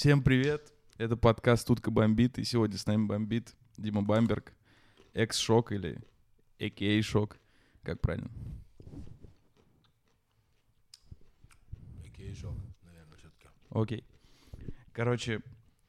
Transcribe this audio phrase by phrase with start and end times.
[0.00, 0.72] Всем привет!
[0.96, 4.54] Это подкаст «Тутка бомбит», и сегодня с нами бомбит Дима Бамберг,
[5.12, 6.00] экс-шок или
[6.58, 7.02] а.к.а.
[7.02, 7.36] шок,
[7.82, 8.30] как правильно?
[12.02, 13.48] Окей, шок, наверное, все-таки.
[13.68, 14.04] Окей.
[14.94, 15.42] Короче,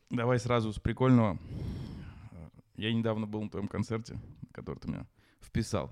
[0.09, 1.39] давай сразу с прикольного.
[2.75, 4.19] Я недавно был на твоем концерте,
[4.51, 5.07] который ты меня
[5.39, 5.89] вписал.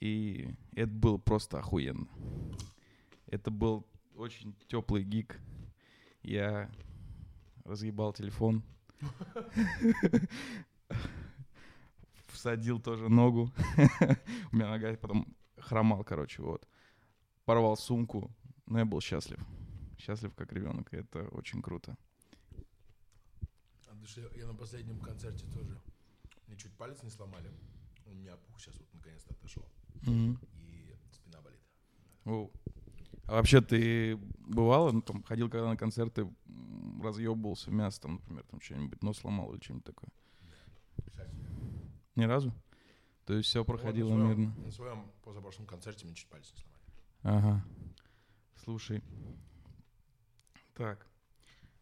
[0.00, 2.08] И это было просто охуенно.
[3.28, 3.86] Это был
[4.16, 5.38] очень теплый гик.
[6.24, 6.68] Я
[7.68, 8.62] разъебал телефон.
[12.28, 13.52] Всадил тоже ногу.
[14.52, 15.26] У меня нога потом
[15.58, 16.66] хромал, короче, вот.
[17.44, 18.34] Порвал сумку,
[18.66, 19.38] но я был счастлив.
[19.98, 21.96] Счастлив как ребенок, и это очень круто.
[24.36, 25.78] Я, на последнем концерте тоже.
[26.46, 27.50] Мне чуть палец не сломали.
[28.06, 29.68] У меня опух, сейчас вот наконец-то отошел.
[30.06, 31.60] И спина болит.
[33.28, 36.26] А вообще ты бывало, ну, там, ходил когда на концерты,
[37.02, 40.10] разъебывался мясо, там, например, там что-нибудь нос сломал или что-нибудь такое?
[42.16, 42.52] Ни разу?
[43.26, 44.64] То есть все проходило Вот на своем- мирно?
[44.64, 46.82] На своем позапрошлом концерте мне чуть палец не сломали.
[47.22, 47.64] Ага.
[48.64, 49.02] Слушай.
[50.74, 51.06] Так.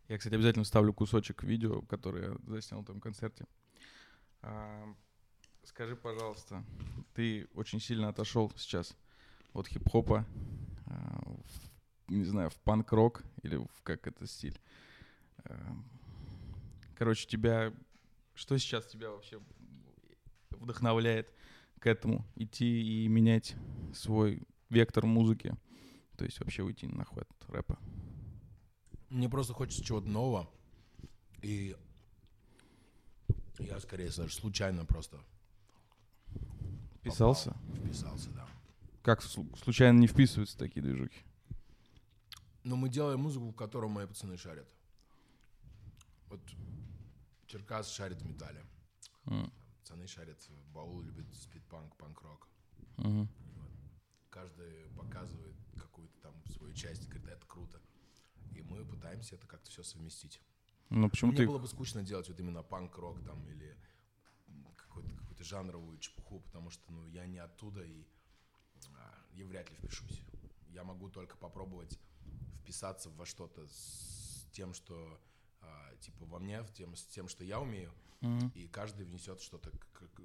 [0.09, 3.47] Я, кстати, обязательно вставлю кусочек видео, которое я заснял на том концерте.
[4.43, 4.85] А,
[5.63, 6.65] скажи, пожалуйста,
[7.15, 8.97] ты очень сильно отошел сейчас
[9.53, 10.66] от хип-хопа, в,
[12.09, 14.59] не знаю, в панк-рок или в как это стиль.
[15.45, 15.77] А,
[16.97, 17.73] короче, тебя...
[18.35, 19.41] Что сейчас тебя вообще
[20.51, 21.33] вдохновляет
[21.79, 22.27] к этому?
[22.35, 23.57] Идти и менять
[23.95, 25.57] свой вектор музыки?
[26.17, 27.79] То есть вообще уйти нахуй от рэпа.
[29.09, 30.51] Мне просто хочется чего-то нового.
[31.43, 31.77] И
[33.59, 35.19] я скорее даже случайно просто
[37.03, 37.53] Писался?
[37.53, 38.47] попал, вписался, да.
[39.03, 41.23] Как слу- случайно не вписываются такие движухи?
[42.67, 44.69] Но мы делаем музыку, в которой мои пацаны шарят.
[46.29, 46.41] Вот
[47.47, 48.67] Черкас шарит в металле.
[49.27, 52.49] М, Пацаны шарят, Баул любит спидпанк, панк-рок.
[52.97, 53.29] мгм.
[54.31, 57.81] Каждый показывает какую-то там свою часть, говорит, это круто.
[58.53, 60.41] И мы пытаемся это как-то все совместить.
[60.91, 61.47] Ну почему Мне ты...
[61.47, 63.77] было бы скучно делать вот именно панк-рок там или
[64.77, 68.05] какую-то, какую-то жанровую чепуху, потому что ну, я не оттуда и
[68.97, 70.21] а, я вряд ли впишусь.
[70.71, 71.97] Я могу только попробовать
[72.67, 75.21] вписаться во что-то с тем, что
[75.61, 78.49] а, типа во мне, в тем, с тем, что я умею, Мгм.
[78.57, 79.71] и каждый внесет что-то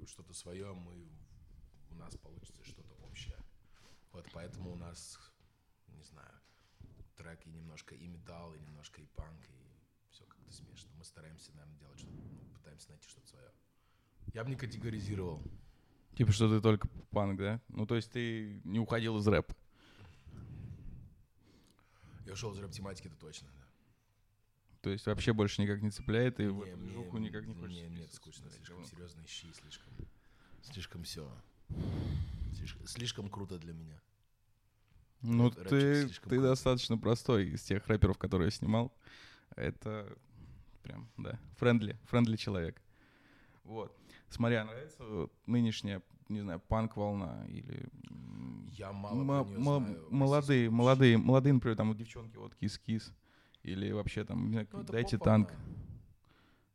[0.06, 1.08] что-то свое, мы
[1.90, 3.36] у нас получится что-то общее.
[4.10, 5.18] Вот поэтому у нас,
[5.86, 6.34] не знаю,
[7.16, 10.90] треки немножко и металл, и немножко и панк, и все как-то смешно.
[10.96, 13.52] Мы стараемся, наверное, делать что-то, ну, пытаемся найти что-то свое.
[14.34, 15.40] Я бы не категоризировал.
[16.16, 17.60] Типа, что ты только панк, да?
[17.68, 19.54] Ну то есть ты не уходил из рэпа.
[22.26, 23.48] Я ушел из рэп-тематики, это точно.
[23.54, 23.62] Да.
[24.82, 27.54] То есть вообще больше никак не цепляет, и в Не, эту мне- движуху никак не
[27.54, 28.88] хочешь нет, вписываться, скучно, слишком говно.
[28.90, 29.92] серьезные щи, слишком,
[30.62, 31.42] слишком все.
[32.54, 34.00] Слишком, слишком круто для меня.
[35.22, 36.42] Ну рэпчик ты, ты круто.
[36.42, 38.92] достаточно простой из тех рэперов, которые я снимал.
[39.54, 40.16] Это
[40.82, 42.80] прям, да, friendly, friendly человек.
[43.64, 43.96] Вот.
[44.30, 47.88] Смотри, а нравится вот нынешняя, не знаю, панк-волна или...
[48.76, 53.12] Я мало знаю молодые, молодые, молодые, например, там вот девчонки, вот кис-кис.
[53.62, 55.52] Или вообще там, не знаю, Ну, дайте танк.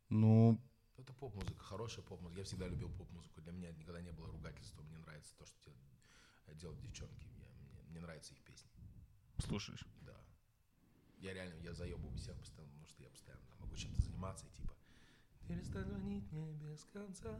[0.08, 0.58] Ну,
[0.96, 2.38] Это поп-музыка, хорошая поп-музыка.
[2.38, 3.40] Я всегда любил поп-музыку.
[3.42, 4.82] Для меня никогда не было ругательства.
[4.82, 5.70] Мне нравится то, что
[6.54, 7.26] делают девчонки.
[7.38, 8.70] Я- мне, мне нравятся их песни.
[9.38, 9.86] слушаешь.
[10.00, 10.16] Да.
[11.20, 14.50] Я реально, я заебываю всех постоянно, потому что я постоянно там могу чем-то заниматься и
[14.50, 14.72] типа
[15.46, 17.38] перестань звонить мне без конца.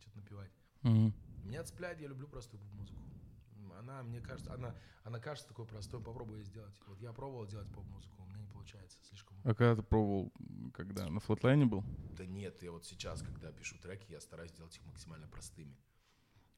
[0.00, 0.50] Что-то напевать.
[0.82, 1.12] Мгм.
[1.44, 3.02] Меня цепляет, я люблю простую поп-музыку.
[3.56, 6.74] М, Она, мне кажется, она, она кажется такой простой, попробуй ее сделать.
[6.86, 9.36] Вот я пробовал делать поп-музыку, у меня не получается, слишком...
[9.44, 10.32] А когда ты пробовал,
[10.72, 11.84] когда на флотлайне был?
[12.16, 15.76] Да нет, я вот сейчас, когда пишу треки, я стараюсь делать их максимально простыми.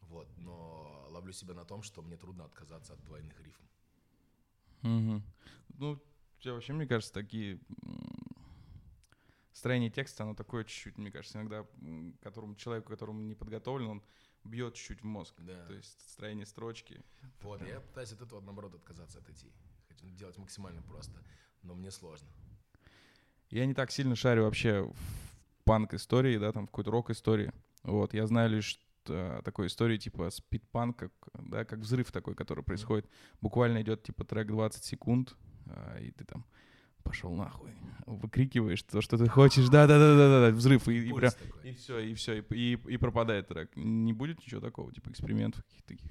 [0.03, 3.63] Вот, но ловлю себя на том, что мне трудно отказаться от двойных рифм.
[4.83, 5.23] Мгм.
[5.79, 5.99] Ну,
[6.45, 7.59] вообще, мне кажется, такие
[9.53, 11.67] строение текста, оно такое чуть-чуть, мне кажется, иногда
[12.21, 14.03] которому человеку, которому не подготовлен, он
[14.45, 15.35] бьет чуть-чуть в мозг.
[15.39, 15.67] Да.
[15.67, 17.03] То есть строение строчки.
[17.43, 19.53] Вот, я пытаюсь от этого, наоборот, отказаться, отойти.
[19.89, 21.23] Хочу делать максимально просто,
[21.63, 22.29] но мне сложно.
[23.51, 27.53] Я не так сильно шарю вообще в панк-истории, да, там в какой-то рок-истории.
[27.83, 32.65] Вот, я знаю лишь э, такой истории типа спидпанк, как, да, как взрыв такой, который
[32.65, 33.09] происходит.
[33.41, 35.37] Буквально идет типа трек 20 секунд,
[35.67, 36.47] а, и ты там
[37.05, 37.71] пошел нахуй,
[38.07, 42.43] выкрикиваешь то, что ты хочешь, да-да-да-да, взрыв, и, и прям, и все, и все, и,
[42.51, 43.77] и, и пропадает трек.
[43.77, 46.11] Не будет ничего такого, типа экспериментов каких-то таких.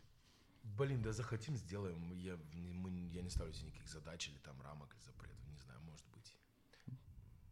[0.63, 2.12] Блин, да захотим, сделаем.
[2.13, 5.45] Я, не- мы, я не ставлю себе никаких задач или там рамок или запретов.
[5.50, 6.36] Не знаю, может быть.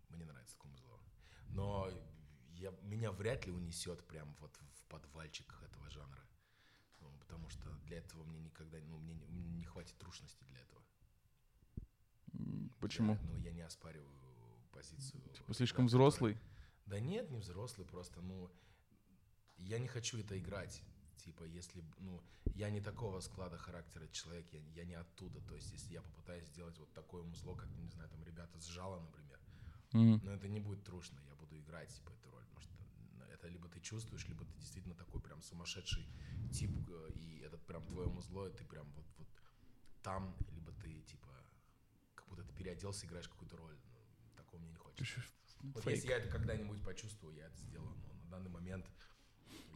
[0.10, 0.26] Мне
[2.84, 6.22] меня вряд ли унесет прям вот в подвальчиках этого жанра.
[7.02, 10.60] Ну, потому что для этого мне никогда, ну, мне, не- мне не хватит трушности для
[10.60, 10.84] этого.
[12.82, 13.14] Почему?
[13.14, 14.10] Я, ну, я не оспариваю
[14.72, 15.22] позицию.
[15.34, 16.38] Типа слишком которые- взрослый?
[16.88, 18.52] Да нет, не взрослый, просто, ну,
[19.58, 20.82] я не хочу это играть.
[21.18, 22.20] Типа, если, ну,
[22.56, 25.40] я не такого склада характера человек, я, я не оттуда.
[25.42, 28.66] То есть, если я попытаюсь сделать вот такое музло, как, не знаю, там ребята с
[28.66, 29.40] жала, например,
[29.94, 30.22] Мгм.
[30.26, 32.74] но это не будет трушно, я буду играть, типа, эту роль, потому что
[33.14, 36.08] ну, это либо ты чувствуешь, либо ты действительно такой прям сумасшедший
[36.52, 39.28] тип, э, и этот прям твое музло, и ты прям вот, вот
[40.02, 41.21] там, либо ты, типа,
[42.32, 43.76] будто ты переоделся, играешь какую-то роль.
[43.76, 45.06] Ну, такого мне не хочется.
[45.22, 45.32] ж-
[45.76, 47.94] Вот если я это когда-нибудь почувствую, я это сделаю.
[48.08, 48.86] Но на данный момент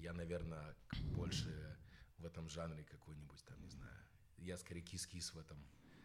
[0.02, 0.75] я, наверное,
[1.16, 1.78] больше
[2.18, 3.96] в этом жанре какой-нибудь там, не знаю.
[4.38, 5.57] Я скорее кис-кис в этом,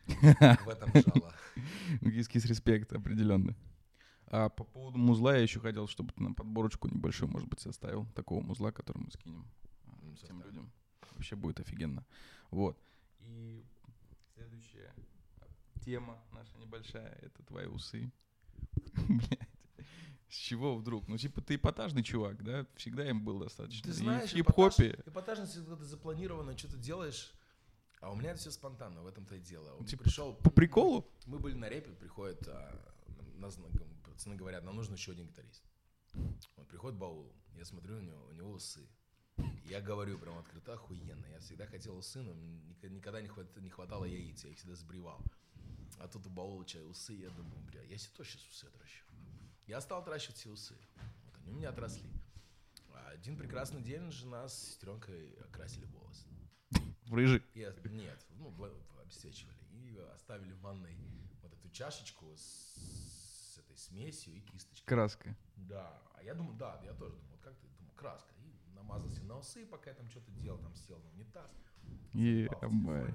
[0.06, 1.34] в этом жало.
[2.00, 3.54] Кис-кис респект, определенно.
[4.26, 8.06] А по поводу музла я еще хотел, чтобы ты нам подборочку небольшую, может быть, составил.
[8.14, 9.46] Такого музла, который мы скинем
[9.86, 10.42] а, Ну, тем составим.
[10.44, 10.72] людям.
[11.12, 12.04] Вообще будет офигенно.
[12.50, 12.78] Вот.
[13.20, 13.64] И
[14.34, 14.94] следующая
[15.90, 18.12] тема наша небольшая— это твои усы.
[19.08, 19.48] Блядь.
[20.28, 21.08] С чего вдруг?
[21.08, 22.64] Ну, типа, ты эпатажный чувак, да?
[22.76, 23.82] Всегда им был достаточно.
[23.82, 24.90] Ты знаешь, хип-хопе.
[24.92, 27.34] эпатаж- эпатажность, когда ты запланированно что-то делаешь,
[28.00, 29.74] а у меня это все спонтанно, в этом-то и дело.
[29.76, 31.10] Вот Типа пришел, По приколу?
[31.26, 32.94] Мы были на репе, приходит, а,
[33.38, 33.58] нас,
[34.04, 35.64] пацаны говорят, нам нужен еще один гитарист.
[36.56, 38.88] Вот приходит Баул, я смотрю на него, у него усы.
[39.64, 41.26] Я говорю прям открыто, охуенно.
[41.26, 44.76] Я всегда хотел усы, но ник- никогда не, хват- не хватало яиц, я их всегда
[44.76, 45.20] сбривал.
[45.98, 49.04] А тут у Баулыча усы, я думаю, бля, я себе тоже сейчас усы отращу.
[49.66, 50.74] Я стал отращивать все усы.
[51.24, 52.08] Вот они у меня отросли.
[52.94, 56.26] А Один прекрасный день жена с сестренкой окрасили волосы.
[57.06, 57.38] В рыжий.
[57.54, 58.54] Ос- нет, ну,
[59.00, 59.56] обесцвечивали.
[59.72, 60.96] И оставили в ванной
[61.42, 62.74] вот эту чашечку с,
[63.54, 64.86] с этой смесью и кисточкой.
[64.86, 65.36] Краска.
[65.56, 68.32] Да, а я думаю, да, я тоже думал, вот как ты, думаю, краска.
[68.80, 71.50] И намазался на усы, пока я там что-то делал, там сел на унитаз.
[72.12, 73.14] телефоне.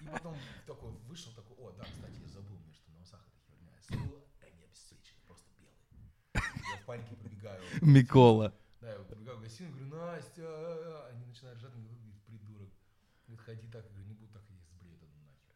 [0.00, 0.36] И потом
[0.66, 3.72] такой вышел, такой, о, да, кстати, я забыл, мне что на усах эта херня.
[4.40, 5.76] А они обесцвечены, просто белые.
[6.34, 7.62] Я в панике пробегаю.
[7.80, 8.54] Микола.
[8.80, 11.10] Да, я прибегаю в гостиную, говорю, Настя, а, а».
[11.10, 12.70] они начинают ржать, говорю, «Говорит, придурок.
[13.26, 15.54] Говорит, ходи так, я говорю, не буду так, я сбрею это нахер.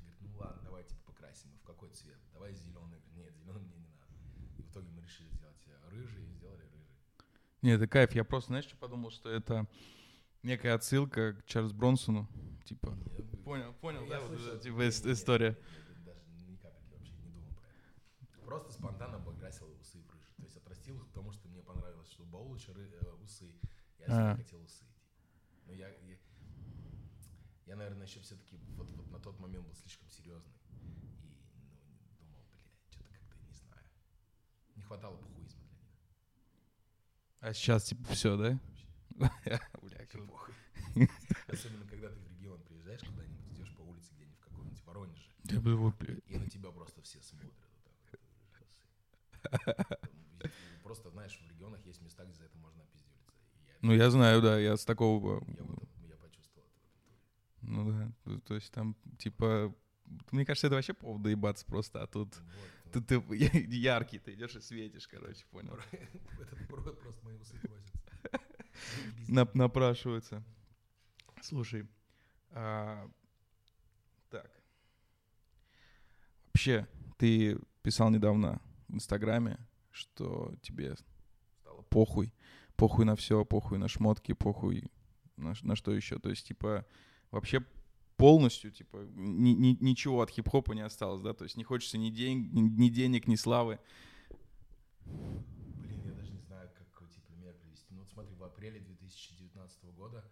[0.00, 2.18] Говорит, ну ладно, давай типа покрасим, в какой цвет?
[2.32, 4.08] Давай зеленый мне не надо.
[4.56, 6.96] И в итоге мы решили сделать э, рыжий, и сделали рыжий.
[7.62, 8.12] Не, это кайф.
[8.14, 9.66] Я просто, знаешь, что подумал, что это
[10.42, 12.28] некая отсылка к Чарльзу Бронсону.
[12.64, 12.96] Типа,
[13.44, 15.56] понял, понял, да, вот эта, типа, история.
[15.56, 18.44] не, не, Даже ни капельки вообще не думал про это.
[18.46, 20.34] Просто спонтанно покрасил усы в рыжий.
[20.36, 22.24] То есть отрастил их, потому что мне понравилось, что
[22.72, 23.52] ры- э, усы.
[23.98, 24.36] Я всегда А.
[24.36, 24.84] хотел усы.
[25.66, 26.16] Но я, я,
[27.66, 30.52] я, наверное, еще все-таки вот, вот на тот момент был слишком серьезный.
[30.70, 32.60] И ну, думал, блядь,
[32.90, 33.82] что-то как-то не знаю.
[34.76, 35.62] Не хватало похуизма.
[37.40, 38.58] А сейчас, типа, все, да?
[39.18, 39.60] Бля,
[40.26, 40.54] похуй.
[41.46, 45.60] Особенно, когда ты в регион приезжаешь куда-нибудь, идешь по улице где-нибудь в каком-нибудь Воронеже, Я
[45.60, 45.94] бы его,
[46.26, 47.94] и на тебя просто все смотрят вот так
[49.62, 49.80] вот.
[50.40, 50.50] Там,
[50.82, 53.32] Просто, знаешь, в регионах есть места, где за это можно опиздюлиться.
[53.82, 55.44] Ну, я знаю, да, я с такого...
[56.08, 57.16] я, почувствовал это в этом туре.
[57.62, 59.74] Ну да, то- то есть там, типа...
[60.32, 62.34] Мне кажется, это вообще повод доебаться просто, а тут...
[62.36, 63.14] Вот, Тут ты
[63.70, 65.78] яркий, ты идешь и светишь, короче, понял.
[65.92, 67.56] Этот провод просто мои усы.
[69.28, 70.42] Нап- напрашивается.
[71.42, 71.86] Слушай,
[72.50, 73.08] а,
[74.30, 74.50] так.
[76.46, 76.86] Вообще,
[77.16, 79.58] ты писал недавно в Инстаграме,
[79.90, 80.94] что тебе
[81.60, 82.32] стало похуй,
[82.76, 84.90] похуй на все, похуй на шмотки, похуй
[85.36, 86.18] на, на что еще.
[86.18, 86.86] То есть, типа,
[87.30, 87.64] вообще
[88.18, 91.32] полностью, типа, ни- ни- ничего от хип-хопа не осталось, да?
[91.32, 93.78] То есть не хочется ни, день, ни, ни денег, ни славы.
[95.06, 97.86] Блин, я даже не знаю, какой тебе пример привести.
[97.94, 100.24] Ну вот смотри, в апреле 2019 года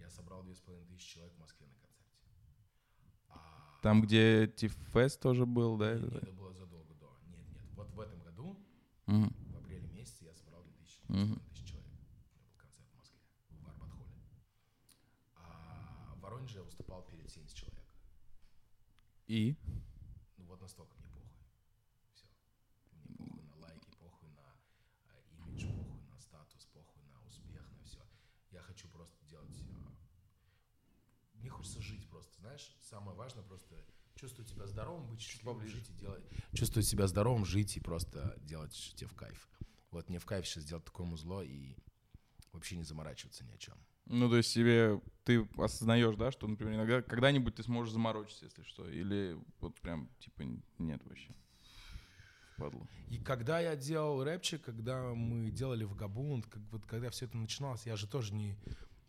[0.00, 2.02] я собрал 2500 человек в Москве на концерте.
[3.28, 5.94] А Там, где Тифест тоже был, да?
[5.94, 7.06] Нет, это- это было задолго до.
[7.28, 7.62] Нет, нет.
[7.76, 8.56] Вот в этом году,
[9.06, 9.30] Мгм.
[9.52, 11.34] в апреле месяце, я собрал 2000, Мгм.
[11.34, 11.90] 2000 человек.
[11.92, 12.08] У меня
[12.48, 13.18] был концерт в Москве,
[13.50, 14.10] в Арбатхоле.
[15.36, 17.84] А в Воронеже я выступал перед 70 человек.
[19.26, 19.56] И?
[20.36, 21.36] Ну вот настолько мне похуй.
[22.14, 22.26] Все.
[22.92, 24.42] Мне похуй на лайки, похуй на
[25.08, 28.00] а, имидж, похуй на статус, похуй на успех, на все.
[28.50, 29.62] Я хочу просто делать...
[29.70, 29.92] а,
[31.34, 32.76] Мне хочется жить просто, знаешь?
[32.80, 33.74] Самое важное просто
[34.14, 35.76] чувствовать себя здоровым, быть счастливым, поближе.
[35.78, 36.24] жить и делать...
[36.54, 39.48] Чувствовать себя здоровым, жить и просто делать, тебе в кайф.
[39.90, 41.76] Вот мне в кайф сейчас сделать такое музло и
[42.52, 43.76] вообще не заморачиваться ни о чем.
[44.06, 48.62] Ну, то есть тебе, ты осознаешь, да, что, например, иногда, когда-нибудь ты сможешь заморочиться, если
[48.62, 50.42] что, или вот прям, типа,
[50.78, 51.34] нет вообще.
[52.50, 52.86] В впадлу.
[53.10, 57.36] И когда я делал рэпчик, когда мы делали в Габунд, как, вот когда все это
[57.36, 58.56] начиналось, я же тоже не...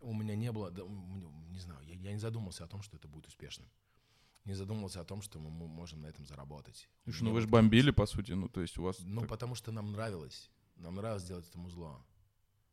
[0.01, 3.07] У меня не было, да, не знаю, я, я не задумался о том, что это
[3.07, 3.69] будет успешным.
[4.45, 6.89] Не задумывался о том, что мы можем на этом заработать.
[7.03, 8.97] Слушай, ну вы же бомбили, по сути, ну то есть у вас...
[9.01, 9.29] Ну так...
[9.29, 10.49] потому что нам нравилось.
[10.75, 12.03] Нам нравилось делать это музло.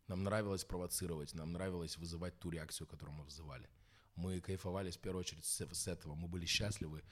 [0.08, 3.68] Нам нравилось провоцировать, нам нравилось вызывать ту реакцию, которую мы вызывали.
[4.16, 6.14] Мы кайфовали в первую очередь с, с этого.
[6.14, 7.02] Мы были счастливы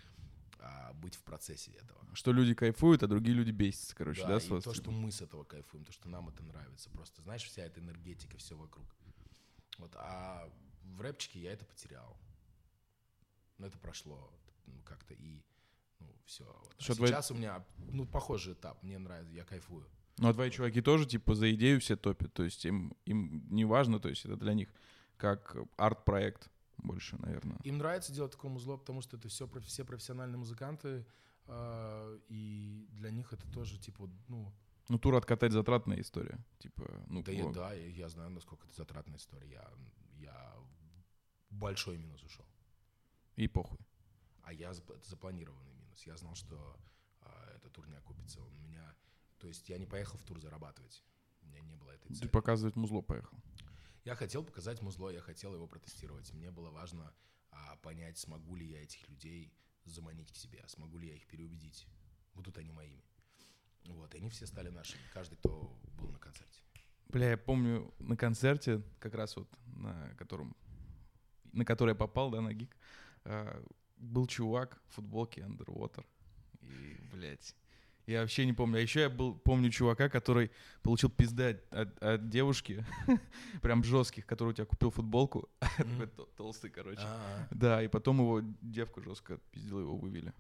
[0.58, 2.00] а, быть в процессе этого.
[2.14, 4.38] Что люди кайфуют, а другие люди бесятся, короче, да?
[4.38, 6.90] да и то, что мы с этого кайфуем, то, что нам это нравится.
[6.90, 8.86] Просто, знаешь, вся эта энергетика, все вокруг.
[9.78, 10.48] Вот, а
[10.84, 12.16] в рэпчике я это потерял.
[13.58, 14.32] Но это прошло
[14.66, 15.42] ну, как-то и
[15.98, 16.44] ну, все.
[16.44, 16.74] Вот.
[16.78, 17.38] А сейчас твои...
[17.38, 18.82] у меня, ну, похожий этап.
[18.82, 19.88] Мне нравится, я кайфую.
[20.18, 22.32] Ну, а твои чуваки тоже, типа, за идею все топят.
[22.32, 24.68] То есть им, им не важно, то есть это для них
[25.16, 27.58] как арт-проект больше, наверное.
[27.64, 31.06] Им нравится делать такое музло, потому что это все, все профессиональные музыканты,
[31.46, 34.52] э, и для них это тоже, типа, ну...
[34.88, 37.22] Ну, тур откатать затратная история, типа, ну...
[37.22, 39.48] Да, я, да я, я знаю, насколько это затратная история.
[39.48, 39.70] Я,
[40.18, 40.56] я
[41.50, 42.44] большой минус ушел.
[43.36, 43.78] И похуй.
[44.42, 46.04] А я это запланированный минус.
[46.06, 46.76] Я знал, что
[47.20, 48.40] э, этот тур не окупится.
[48.40, 48.94] Он меня...
[49.42, 51.02] То есть я не поехал в тур зарабатывать.
[51.42, 52.20] У меня не было этой цели.
[52.20, 53.36] Ты показывать музло поехал.
[54.04, 56.32] Я хотел показать музло, я хотел его протестировать.
[56.32, 57.12] Мне было важно
[57.50, 59.52] а, понять, смогу ли я этих людей
[59.84, 61.88] заманить к себе, смогу ли я их переубедить,
[62.34, 63.02] будут они моими.
[63.86, 66.60] Вот, и они все стали нашими, каждый, кто был на концерте.
[67.08, 70.56] Бля, я помню на концерте, как раз вот на котором,
[71.52, 72.76] на который я попал, да, на гик,
[73.24, 73.60] а,
[73.96, 76.06] был чувак в футболке Underwater.
[76.60, 77.56] И, блядь,
[78.06, 78.78] я вообще не помню.
[78.78, 80.50] А еще я был, помню чувака, который
[80.82, 82.84] получил пизда от, от девушки,
[83.62, 85.48] прям жестких, который у тебя купил футболку.
[86.36, 87.02] Толстый, короче.
[87.02, 87.48] А.
[87.50, 90.32] Да, и потом его девка жестко пиздила, его вывели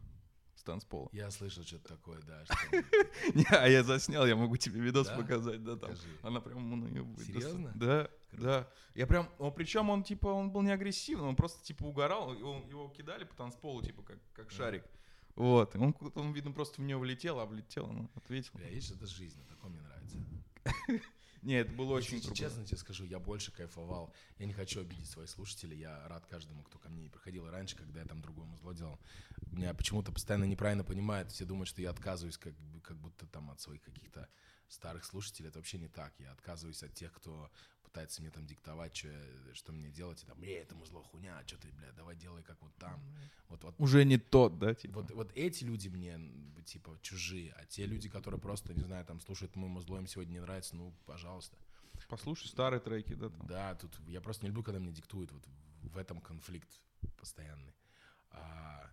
[0.56, 1.08] с танцпола.
[1.12, 2.44] Я слышал что-то такое, да.
[3.34, 5.90] Не, а я заснял, я могу тебе видос показать, да, там.
[6.22, 7.26] Она прям ему наебывает.
[7.26, 7.72] Серьезно?
[7.74, 8.68] Да, да.
[8.94, 13.24] Я прям, причем он, типа, он был не агрессивный, он просто, типа, угорал, его кидали
[13.24, 14.02] по танцполу, типа,
[14.32, 14.84] как шарик.
[15.34, 15.74] Вот.
[15.76, 18.50] Он, он, видно, просто в нее влетел, а влетел, он ответил.
[18.54, 20.18] Бля, видишь, это жизнь, такое мне нравится.
[21.42, 22.36] Не, это было очень круто.
[22.36, 24.14] Честно тебе скажу, я больше кайфовал.
[24.38, 25.76] Я не хочу обидеть своих слушателей.
[25.76, 29.00] Я рад каждому, кто ко мне приходил раньше, когда я там другому зло делал.
[29.50, 31.32] Меня почему-то постоянно неправильно понимают.
[31.32, 34.28] Все думают, что я отказываюсь как, как будто там от своих каких-то
[34.68, 35.48] старых слушателей.
[35.48, 36.14] Это вообще не так.
[36.20, 37.50] Я отказываюсь от тех, кто
[37.92, 39.10] пытается мне там диктовать, что,
[39.52, 42.42] что мне делать, и там, бля, это музло хуйня, а что ты, бля, давай делай
[42.42, 42.98] как вот там.
[43.48, 45.02] Вот, вот, Уже не тот, да, типа?
[45.02, 46.18] Вот, вот эти люди мне,
[46.64, 50.32] типа, чужие, а те люди, которые просто, не знаю, там, слушают мой музло, им сегодня
[50.32, 51.58] не нравится, ну, пожалуйста.
[52.08, 53.28] Послушай старые треки, да?
[53.28, 53.46] Там.
[53.46, 55.46] Да, тут я просто не люблю, когда мне диктуют, вот
[55.82, 56.80] в этом конфликт
[57.18, 57.74] постоянный.
[58.30, 58.90] А,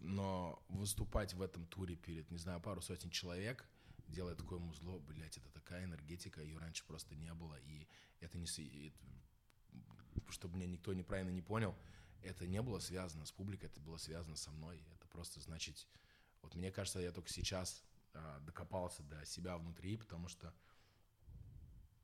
[0.00, 3.68] но выступать в этом туре перед, не знаю, пару сотен человек,
[4.08, 7.86] делая такое музло, блядь, это такая энергетика, ее раньше просто не было, и
[8.20, 8.46] это не...
[8.86, 11.76] Это, чтобы меня никто неправильно не понял,
[12.22, 14.84] это не было связано с публикой, это было связано со мной.
[14.94, 15.86] Это просто значит...
[16.42, 17.82] Вот мне кажется, я только сейчас
[18.12, 20.52] а, докопался до себя внутри, потому что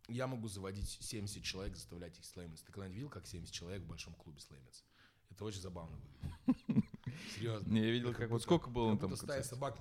[0.09, 2.65] я могу заводить 70 человек, заставлять их слеймиться.
[2.65, 4.85] Ты когда-нибудь видел, как 70 человек в большом клубе слеймятся?
[5.31, 6.85] Это очень забавно выглядит.
[7.35, 7.71] Серьезно.
[7.71, 9.15] Не, я видел, как, вот сколько было там.
[9.17, 9.79] стая собак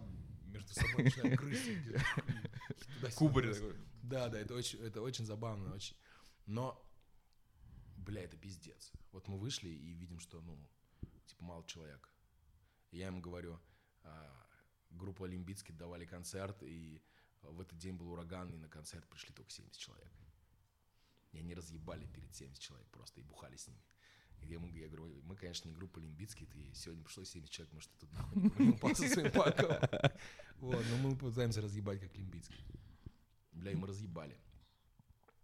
[0.50, 1.70] между собой начинают грызть.
[3.16, 3.76] Кубарь такой.
[4.04, 5.96] Да, да, это очень, это очень забавно, очень.
[6.46, 6.84] Но,
[7.98, 8.92] бля, это пиздец.
[9.12, 10.58] Вот мы вышли и видим, что, ну,
[11.28, 12.10] типа, мало человек.
[12.92, 13.60] я им говорю,
[14.04, 14.48] а,
[14.90, 17.02] группа Олимпийский давали концерт, и
[17.42, 20.12] в этот день был ураган, и на концерт пришли только 70 человек.
[21.32, 23.84] И они разъебали перед 70 человек просто и бухали с ними.
[24.44, 27.98] Я, я говорю, мы, конечно, не группа Лимбицкий, ты сегодня пришло 70 человек, может, ты
[28.00, 29.72] тут нахуй не упал со своим паком.
[30.60, 32.66] Вот, но мы пытаемся разъебать, как Лимбицкий.
[33.54, 34.38] Бля, и мы разъебали.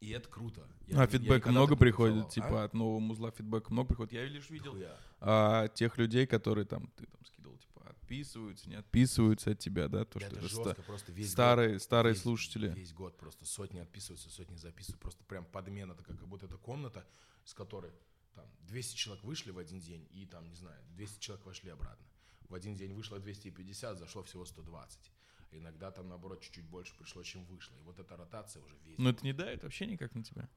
[0.02, 0.68] И это круто.
[0.88, 2.66] Я, а фидбэк много приходит, типа а?
[2.66, 4.14] от нового музла фидбэк много приходит.
[4.14, 4.76] Я лишь видел
[5.20, 10.06] а, тех людей, которые там, ты там скидывал, типа, отписываются, не отписываются от тебя, да?
[10.06, 12.74] То, это что жестко, это просто весь старые, год, старые весь, слушатели.
[12.76, 15.02] Весь год просто сотни отписываются, сотни записывают.
[15.02, 17.06] Просто прям подмена такая, как будто это комната,
[17.44, 17.92] с которой
[18.36, 22.06] там 200 человек вышли в один день, и там, не знаю, 200 человек вошли обратно.
[22.50, 25.12] В один день вышло 250, зашло всего 120.
[25.52, 27.76] Иногда там, наоборот, чуть-чуть больше пришло, чем вышло.
[27.78, 28.98] И вот эта ротация уже весь.
[28.98, 30.50] Но это не давит вообще никак на тебя?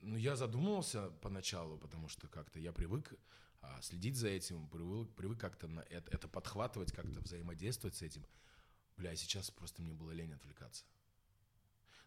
[0.00, 3.14] Ну, я задумывался поначалу, потому что как-то я привык
[3.60, 8.24] а, следить за этим, привык, привык как-то на это, это подхватывать, как-то взаимодействовать с этим.
[8.96, 10.84] Бля, сейчас просто мне было лень отвлекаться.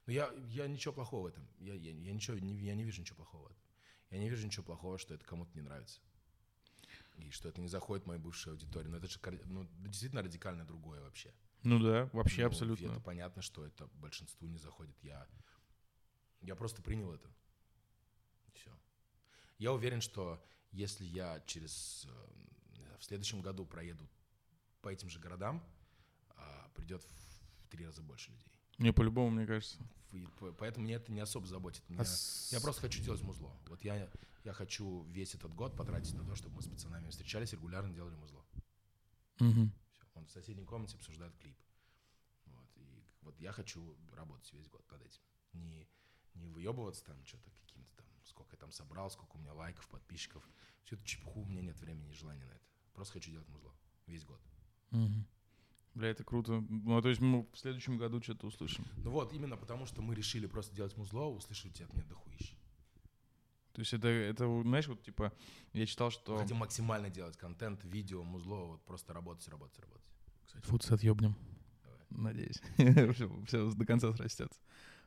[0.05, 1.47] Но я, я ничего плохого в этом.
[1.59, 3.63] Я, я, я, ничего, не, я не вижу ничего плохого в этом.
[4.11, 6.01] Я не вижу ничего плохого, что это кому-то не нравится.
[7.17, 8.91] и что это не заходит в мою бывшую аудиторию.
[8.91, 11.33] Но это же ну, действительно радикально другое вообще.
[11.63, 12.87] Ну да, вообще Ну, абсолютно.
[12.87, 14.95] Это понятно, что это большинству не заходит.
[15.03, 15.27] Я,
[16.41, 17.29] я просто принял это.
[18.53, 18.71] Все.
[19.59, 24.09] Я уверен, что если я через э, в следующем году проеду
[24.81, 25.63] по этим же городам,
[26.29, 28.60] а, придет в три раза больше людей.
[28.81, 29.77] Не, по-любому, мне кажется.
[30.11, 31.83] И Поэтому меня это не особо заботит.
[31.88, 33.55] А Меня- с- Я просто хочу делать музло.
[33.67, 34.09] Вот я,
[34.43, 38.15] я хочу весь этот год потратить на то, чтобы мы с пацанами встречались, регулярно делали
[38.15, 38.43] музло.
[39.39, 39.71] Мгм.
[39.93, 40.03] Всё.
[40.15, 41.55] Он в соседней комнате обсуждает клип.
[42.47, 42.69] Вот.
[42.77, 45.21] И вот я хочу работать весь год над этим.
[45.53, 45.88] Не,
[46.35, 50.47] не выебываться там что-то каким-то там, сколько я там собрал, сколько у меня лайков, подписчиков.
[50.83, 52.65] Всю эту чепуху, у меня нет времени и желания на это.
[52.93, 53.73] Просто хочу делать музло.
[54.07, 54.41] Весь год.
[54.89, 55.25] Мгм.
[55.93, 56.63] Бля, это круто.
[56.69, 58.86] Ну, то есть мы в следующем году что-то услышим.
[58.98, 62.55] Ну вот, именно потому, что мы решили просто делать музло, услышите от меня дохуища.
[63.74, 65.33] То есть это, это, знаешь, вот типа,
[65.74, 66.38] я читал, что...
[66.38, 70.05] Хотим максимально делать контент, видео, музло, вот просто работать, работать, работать.
[70.45, 71.36] Кстати, Фуд отъебнем.
[71.83, 72.00] Давай.
[72.10, 72.62] Надеюсь.
[73.48, 74.60] все, до конца срастется.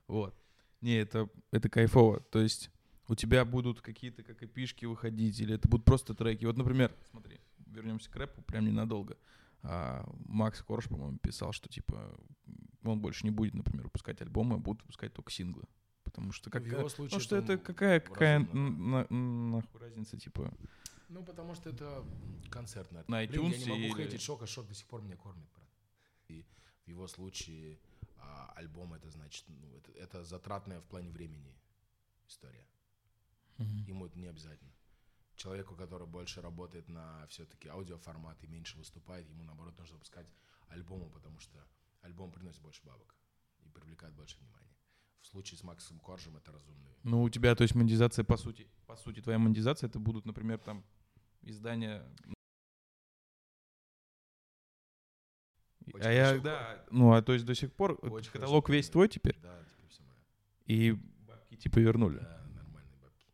[0.06, 0.34] Вот.
[0.80, 2.20] Не, это, это кайфово.
[2.20, 2.70] То есть
[3.08, 6.44] у тебя будут какие-то как эпишки выходить, или это будут просто треки.
[6.46, 9.16] Вот, например, смотри, вернемся к рэпу прям ненадолго.
[9.66, 12.14] А, Макс Корж, по-моему, писал, что типа
[12.82, 15.64] он больше не будет, например, выпускать альбомы, а будут выпускать только синглы.
[16.04, 20.18] Потому что как, в его случае ну что это какая, какая на- на- нахуй разница,
[20.18, 20.52] типа.
[21.08, 22.04] Ну, потому что это
[22.50, 25.02] концерт на, На Блин, я iTunes не могу или- хейтить Шока, Шок до сих пор
[25.02, 25.68] меня кормит, брат.
[26.28, 26.44] И
[26.84, 27.78] в его случае
[28.18, 31.56] а, альбом это значит, ну, это, это затратная в плане времени
[32.28, 32.66] история.
[33.88, 34.70] Ему это не обязательно.
[35.36, 40.26] Человеку, который больше работает на все-таки аудиоформат и меньше выступает, ему наоборот нужно выпускать
[40.68, 41.58] альбомы, потому что
[42.02, 43.14] альбом приносит больше бабок
[43.58, 44.76] и привлекает больше внимания.
[45.20, 46.88] В случае с Максом Коржем это разумно.
[47.02, 50.58] Ну, у тебя, то есть, монетизация, по сути, по сути, твоя монетизация, это будут, например,
[50.58, 50.84] там,
[51.42, 52.04] издания...
[55.92, 59.08] Очень а я, да, ну, а то есть до сих пор Очень каталог весь твой
[59.08, 60.16] теперь, Да, теперь все мое.
[60.66, 62.18] и бабки типа вернули.
[62.18, 63.28] Да, нормальные бабки.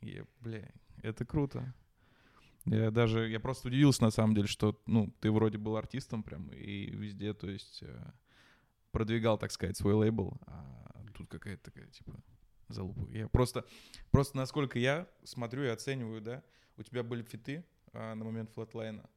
[0.00, 1.74] И, бля, это круто.
[2.64, 6.48] Я даже, я просто удивился на самом деле, что, ну, ты вроде был артистом прям
[6.48, 8.12] и везде, то есть, э,
[8.90, 12.14] продвигал, так сказать, свой лейбл, а тут какая-то такая, типа,
[12.68, 13.08] залупа.
[13.10, 13.64] Я просто,
[14.10, 16.42] просто насколько я смотрю и оцениваю, да,
[16.76, 19.08] у тебя были фиты а, на момент флетлайна,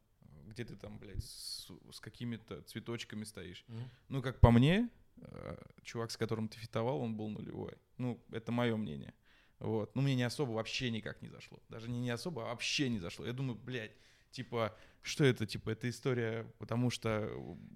[0.45, 3.65] где ты там, блядь, с, с какими-то цветочками стоишь.
[4.09, 7.73] Ну, как по мне, э, чувак, с которым ты фитовал, он был нулевой.
[7.97, 9.13] Ну, это мое мнение.
[9.61, 9.95] Вот.
[9.95, 11.59] Ну, мне не особо вообще никак не зашло.
[11.69, 13.25] Даже не, не особо, а вообще не зашло.
[13.25, 13.95] Я думаю, блядь,
[14.31, 15.45] типа, что это?
[15.45, 17.29] Типа, это история, потому что...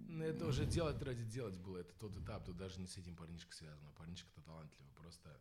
[0.08, 1.78] Ну, это уже делать ради делать было.
[1.78, 2.44] Это тот этап.
[2.46, 3.92] Тут даже не с этим парнишкой связано.
[3.92, 4.92] Парнишка-то талантливый.
[4.96, 5.40] Просто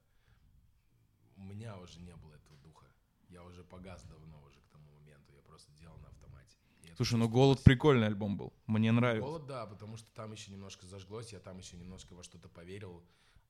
[1.36, 2.86] у меня уже не было этого духа.
[3.30, 5.32] Я уже погас давно уже к тому моменту.
[5.32, 6.58] Я просто делал на автомате.
[6.94, 7.28] Слушай, ну.
[7.28, 8.52] «Голод» прикольный альбом был.
[8.66, 9.26] Мне нравится.
[9.26, 13.02] Голод, да, потому что там еще немножко зажглось, я там еще немножко во что-то поверил.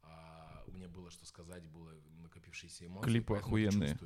[0.02, 3.08] а, мне было что сказать, было накопившиеся эмоции.
[3.10, 3.98] Клипы охуенные.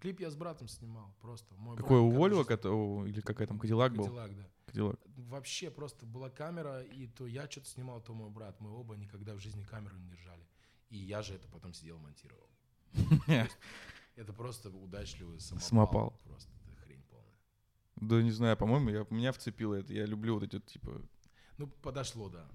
[0.00, 1.54] клип я с братом снимал, просто.
[1.54, 4.04] Мой Какой брат у Вольво, в жизни- кото- или какая там, Кадиллак был?
[4.04, 4.48] Кадиллак, да.
[4.66, 5.00] Кадиллак.
[5.16, 8.60] Вообще просто была камера, и то я что-то снимал, то мой брат.
[8.60, 10.46] Мы оба никогда в жизни камеру не держали.
[10.90, 12.48] И я же это потом сидел монтировал.
[14.16, 15.66] Это просто удачливый самопал.
[15.68, 16.20] Самопал.
[16.24, 16.50] Просто
[16.84, 17.32] хрень полная.
[17.96, 19.92] Да не знаю, по-моему, я, меня вцепило это.
[19.94, 21.00] Я люблю вот эти, типа,
[21.56, 22.46] Ну, подошло, да.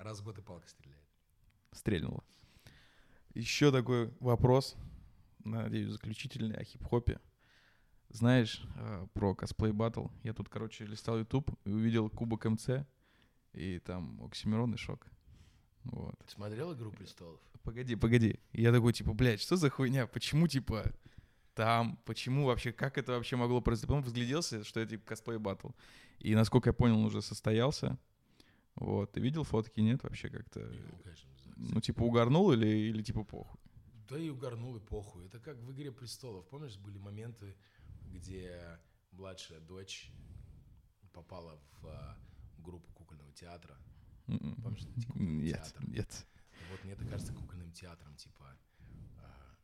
[0.00, 0.97] Раз в год и палка стреляет.
[1.78, 2.22] Стрельнуло.
[3.34, 4.76] Еще такой вопрос,
[5.44, 7.20] надеюсь, заключительный о хип-хопе.
[8.10, 10.06] Знаешь э, про косплей батл?
[10.22, 12.86] Я тут, короче, листал YouTube и увидел Кубок МЦ,
[13.52, 15.06] и там Оксимирон и Шок.
[15.84, 16.14] Вот.
[16.24, 17.40] Ты смотрел «Игру престолов»?
[17.62, 18.40] Погоди, погоди.
[18.52, 20.06] Я такой, типа, блядь, что за хуйня?
[20.06, 20.90] Почему, типа,
[21.54, 21.98] там?
[22.04, 22.72] Почему вообще?
[22.72, 23.86] Как это вообще могло произойти?
[23.88, 25.70] Потом взгляделся, что это, типа, косплей батл.
[26.18, 27.98] И, насколько я понял, он уже состоялся.
[28.74, 29.12] Вот.
[29.12, 29.80] Ты видел фотки?
[29.80, 30.02] Нет?
[30.02, 30.60] Вообще как-то...
[30.60, 31.28] Ну, конечно.
[31.58, 33.60] Ну, типа, угорнул или, или типа, похуй?
[34.08, 35.26] Да и угорнул, и похуй.
[35.26, 36.46] Это как в «Игре престолов».
[36.48, 37.56] Помнишь, были моменты,
[38.12, 38.78] где
[39.10, 40.10] младшая дочь
[41.12, 42.16] попала в а,
[42.58, 43.76] группу кукольного театра.
[44.28, 44.54] М-м.
[44.62, 45.88] Помнишь, эти кукольный Нет, театр?
[45.88, 46.26] нет.
[46.70, 48.56] Вот мне это кажется кукольным театром, типа
[49.18, 49.56] а,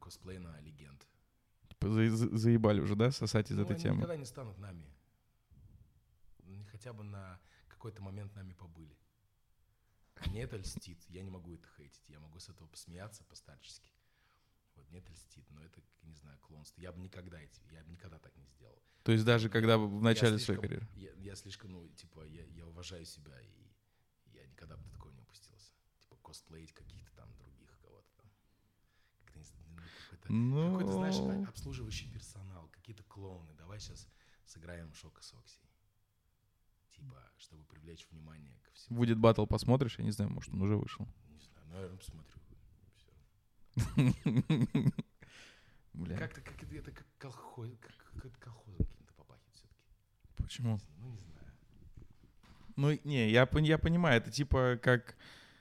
[0.00, 1.06] косплей на легенд.
[1.68, 3.96] Типа, за- за- заебали уже, да, сосать из ну, этой они темы?
[3.98, 4.86] никогда не станут нами.
[6.70, 8.96] Хотя бы на какой-то момент нами побыли.
[10.24, 10.98] Мне это льстит.
[11.08, 12.08] Я не могу это хейтить.
[12.08, 13.90] Я могу с этого посмеяться по-старчески.
[14.74, 16.80] Вот мне это льстит, но это, не знаю, клонство.
[16.80, 18.82] Я бы никогда эти, я бы никогда так не сделал.
[19.04, 20.88] То есть даже когда в начале Я своей карьеры?
[20.94, 23.72] Я, я слишком, ну, типа, я, я уважаю себя, и
[24.32, 25.72] я никогда бы до такого не опустился.
[26.00, 28.30] Типа, косплеить каких-то там других кого-то там.
[29.24, 29.76] Как-то ну,
[30.10, 33.54] какой-то, Ну, какой-то, знаешь, а- обслуживающий персонал, какие-то клоуны.
[33.54, 34.08] Давай сейчас
[34.44, 35.60] сыграем Шока Сокси.
[36.96, 38.98] Типа, чтобы привлечь внимание ко всему.
[38.98, 39.98] будет батл, посмотришь?
[39.98, 41.06] Я не знаю, может, он уже вышел.
[41.28, 42.32] Не знаю, наверное, посмотрю.
[45.94, 50.42] Бля, Как-то как это, это как колхоз, как, колхозом каким-то попахивает все-таки.
[50.42, 50.78] почему?
[50.98, 51.46] Ну, не знаю.
[52.76, 55.16] Ну, не, я, я понимаю, это типа как...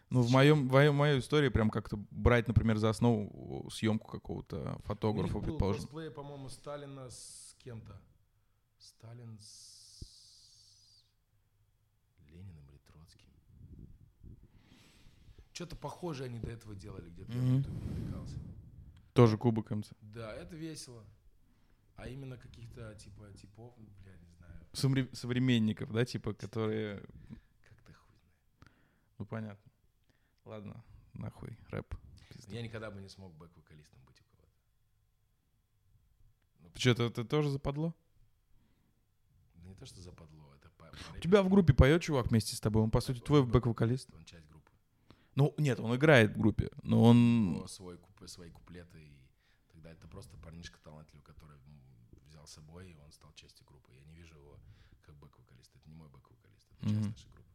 [0.09, 4.67] Ну, в моем, в моей- истории прям как-то брать, например, за основу съемку какого-то У
[4.69, 5.81] них фотографа, был предположим.
[5.81, 7.99] косплей, по-моему, Сталина с кем-то.
[8.77, 9.74] Сталин с
[15.55, 17.47] Что-то похожее они до этого делали, где-то я Мгм.
[17.53, 18.35] в Ютубе натыкался.
[19.13, 19.91] Тоже кубок МЦ.
[20.01, 21.01] Да, это весело.
[21.95, 26.99] А именно каких-то типа типов, ну, бля, не знаю, Совре- современников, да, типа, которые...
[27.69, 28.67] как-то хуй знает.
[29.17, 29.71] Ну, понятно.
[30.43, 31.95] Ладно, нахуй, рэп.
[32.33, 32.51] Пизда.
[32.53, 34.49] Я никогда бы не смог бэк-вокалистом быть у кого-то.
[36.59, 37.95] Ну, Что-то это тоже западло?
[39.55, 42.59] да не то, что западло, это по, У тебя в группе поет чувак вместе с
[42.59, 44.09] тобой, он, по сути, твой бэк-вокалист.
[44.13, 44.54] Он часть группы.
[45.35, 47.53] Ну, нет, он играет в группе, но он...
[47.53, 49.19] него свой свои куплеты, и
[49.71, 51.57] тогда это просто парнишка талантливый, который
[52.25, 53.93] взял с собой, и он стал частью группы.
[53.93, 54.59] Я не вижу его
[55.01, 55.75] как бэк-вокалист.
[55.75, 56.95] Это не мой бэк-вокалист, это Мгм.
[56.95, 57.51] часть нашей группы.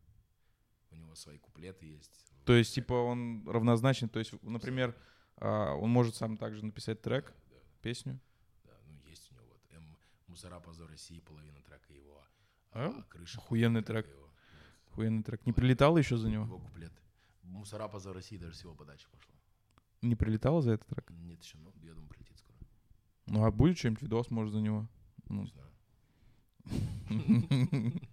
[0.93, 2.33] У него свои куплеты есть.
[2.45, 4.95] То есть, типа, он равнозначен, то есть, например,
[5.37, 8.21] а, он может сам также написать трек, Да, да, песню.
[8.65, 8.73] да.
[8.87, 9.97] Ну, есть у него вот М,
[10.29, 12.23] «Мусора, позор России», половина трека его.
[12.73, 13.03] А?
[13.09, 14.07] «Крыша», Охуенный трек.
[14.07, 14.29] его.
[14.91, 15.45] Охуенный трек.
[15.47, 16.45] Не прилетало еще за него?
[16.45, 16.93] Его куплет.
[17.43, 19.35] «Мусора, позор России» даже всего подачи пошла.
[20.03, 21.11] Не прилетало за этот трек?
[21.11, 22.59] Нет еще, но я думаю, прилетит скоро.
[23.27, 24.89] Ну, а будет что-нибудь, видос, может, за него?
[25.29, 25.71] Ну, Не знаю.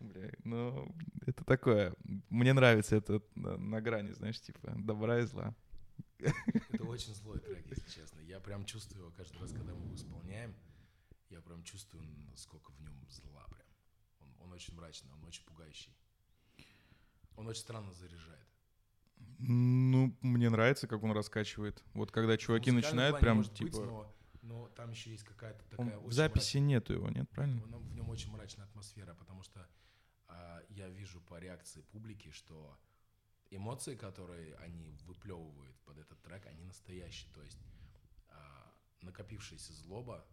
[0.00, 0.94] Бля, ну,
[1.26, 1.94] это такое.
[2.30, 5.54] Мне нравится это на, грани, знаешь, типа, добра и зла.
[6.18, 8.20] Это очень злой трек, если честно.
[8.20, 10.54] Я прям чувствую его каждый раз, когда мы его исполняем.
[11.30, 13.66] Я прям чувствую, насколько в нем зла прям.
[14.20, 15.94] Он, он очень мрачный, он очень пугающий.
[17.38, 18.46] Он очень странно заряжает.
[19.38, 21.84] Ну, мне нравится, как он раскачивает.
[21.94, 23.84] Вот когда чуваки В начинают прям, может быть, типа...
[23.86, 27.60] но, но там еще есть какая-то он- такая в очень записи нету его, нет, правильно?
[27.60, 29.68] мрачная- в нем очень мрачная атмосфера, потому что
[30.26, 32.76] а, я вижу по реакции публики, что
[33.50, 37.32] эмоции, которые они выплевывают под этот трек, они настоящие.
[37.32, 37.58] То есть
[38.30, 40.26] а, накопившаяся злоба,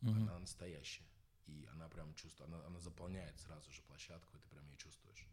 [0.00, 0.22] Мгм.
[0.28, 1.08] она настоящая.
[1.46, 5.26] И она прям чувствует, она, она заполняет сразу же площадку, и ты прям ее чувствуешь.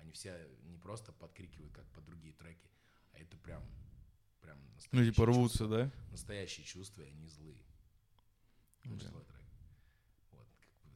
[0.00, 2.68] Они все не просто подкрикивают, как под другие треки,
[3.12, 3.62] а это прям,
[4.40, 5.92] прям Ну, настоящие типа рвутся, чувства, да?
[6.10, 7.62] Настоящие чувства, и они злые.
[8.84, 9.08] Очень Бля.
[9.10, 9.40] злой трек.
[10.32, 10.88] Вот, как бы,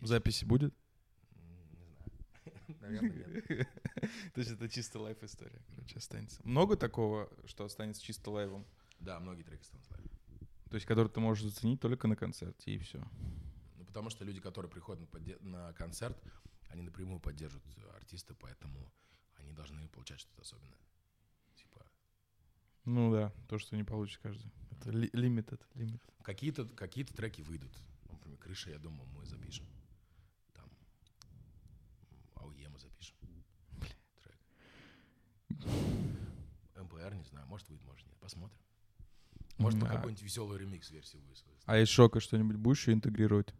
[0.00, 0.74] если- записи будет?
[1.36, 1.96] М, Не знаю.
[2.80, 3.68] Наверное, нет.
[4.34, 6.40] То есть это чисто лайф история, короче, останется.
[6.44, 8.66] Много такого, что останется чисто лайвом?
[8.98, 10.04] Да, многие треки станут славе.
[10.70, 12.98] То есть, который ты можешь заценить только на концерте, и все.
[13.76, 16.16] Ну, потому что люди, которые приходят на, на концерт,
[16.70, 18.92] они напрямую поддерживают артиста, поэтому
[19.36, 20.78] они должны получать что-то особенное.
[21.56, 21.84] Типа,
[22.84, 24.50] Ну да, то, что не получишь каждый.
[24.70, 26.00] Это ли- limited, limited.
[26.22, 27.72] какие-то какие треки выйдут.
[28.10, 29.66] Например, «Крыша», я думаю, мы запишем.
[30.54, 30.70] Там
[32.36, 33.16] «Ауе» мы запишем.
[34.22, 34.38] Трек.
[36.76, 38.16] МПР, не знаю, может выйдет, может нет.
[38.18, 38.58] Посмотрим.
[39.58, 41.56] Может, а- какой-нибудь веселый ремикс-версию выставим.
[41.66, 43.52] А из шока что-нибудь будешь еще интегрировать?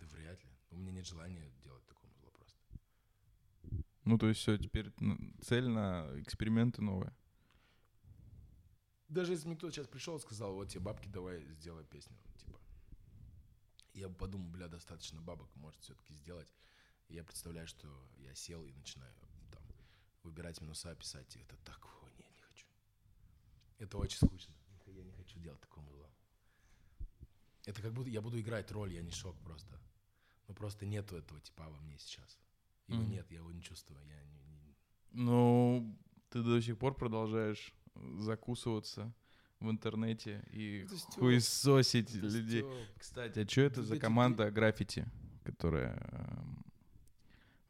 [0.00, 0.50] Да вряд ли.
[0.70, 2.58] У меня нет желания делать такое зло просто.
[4.04, 4.92] Ну, то есть все, теперь
[5.40, 7.14] цель на эксперименты новые.
[9.08, 12.58] Даже если мне кто-то сейчас пришел и сказал, вот тебе бабки, давай сделай песню, типа.
[13.92, 16.52] Я бы подумал, бля, достаточно бабок, может все-таки сделать.
[17.08, 19.30] Я представляю, что я сел и начинаю там
[20.22, 21.36] выбирать минуса, писать.
[21.36, 22.66] И это так, о, нет, не хочу.
[23.78, 24.54] Это очень скучно.
[24.86, 26.10] Я не хочу делать такого музла.
[27.64, 29.80] Это как будто я буду играть роль, я не шок просто.
[30.48, 32.38] Ну просто нету этого типа во мне сейчас.
[32.88, 33.10] Его Мгм.
[33.10, 34.00] нет, я его не чувствую.
[34.06, 34.74] Я не, не-
[35.12, 35.96] Ну,
[36.30, 37.72] ты до сих пор продолжаешь
[38.18, 39.12] закусываться
[39.60, 41.14] в интернете и Это стёб.
[41.20, 42.64] хуесосить Это людей.
[42.98, 45.06] Кстати, а что это Вот за команда граффити,
[45.44, 46.64] которая эм,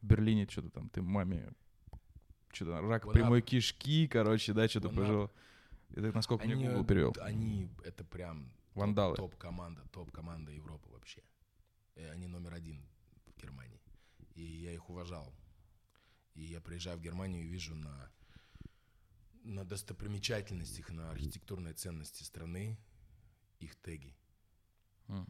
[0.00, 1.52] в Берлине что-то там, ты маме
[2.52, 3.44] что-то рак One прямой Up.
[3.44, 5.30] кишки, короче, да, что-то пожил.
[5.90, 7.14] Это насколько мне Они, Google перевел.
[7.20, 9.16] Они, это прям топ- Вандалы.
[9.16, 11.22] топ-команда, топ-команда Европы вообще.
[11.96, 12.80] И они номер один
[13.26, 13.78] в Германии.
[14.34, 15.34] И я их уважал.
[16.34, 18.10] И я приезжаю в Германию и вижу на,
[19.44, 22.78] на достопримечательностях, на архитектурной ценности страны
[23.58, 24.16] их теги.
[25.08, 25.26] Мгм.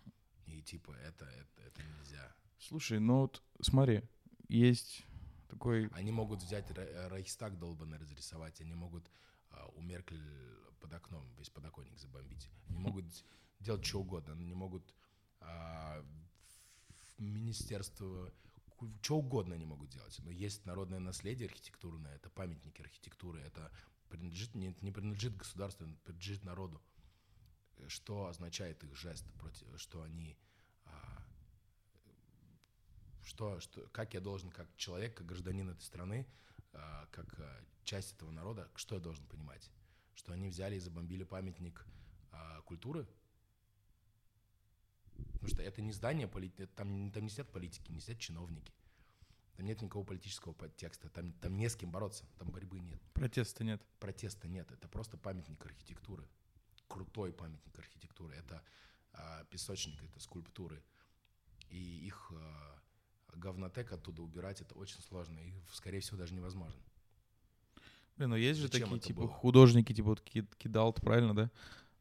[0.47, 2.35] И типа это, это, это нельзя.
[2.59, 4.03] Слушай, ну вот смотри,
[4.49, 5.05] есть
[5.49, 5.89] такой...
[5.89, 9.11] Они могут взять Ре- Рейхстаг долбанно разрисовать, они могут
[9.51, 10.23] а, у Меркель
[10.81, 12.49] под окном весь подоконник забомбить.
[12.69, 13.05] Они могут
[13.61, 14.35] делать что угодно.
[14.35, 14.95] Они не могут
[15.41, 16.05] а,
[17.17, 18.33] в министерство
[19.01, 20.19] что угодно они могут делать.
[20.21, 23.71] Но есть народное наследие архитектурное, это памятники архитектуры, это
[24.09, 26.83] принадлежит, не, не принадлежит государству, это принадлежит народу.
[27.89, 30.39] Что означает их жест, против, что они,
[30.85, 31.25] а,
[33.25, 36.27] что, что, как я должен, как человек, как гражданин этой страны,
[36.73, 39.71] а, как а, часть этого народа, что я должен понимать?
[40.15, 41.85] Что они взяли и забомбили памятник
[42.31, 43.09] а, культуры,
[45.43, 46.29] Потому что это не здание,
[46.77, 48.73] там, там не сидят политики, не сидят чиновники.
[49.57, 53.03] Там нет никакого политического подтекста, там, там не с кем бороться, там борьбы нет.
[53.13, 53.83] Протеста нет.
[53.99, 56.29] Протеста нет, это просто памятник архитектуры.
[56.87, 58.37] Крутой памятник архитектуры.
[58.37, 58.63] Это
[59.15, 60.81] а, песочник, это скульптуры.
[61.71, 62.81] И их а,
[63.35, 66.81] говнотек оттуда убирать, это очень сложно и, скорее всего, даже невозможно.
[68.17, 69.29] Блин, ну есть Зачем же такие, типа, было?
[69.29, 71.51] художники, типа, вот Кидалт, правильно, да?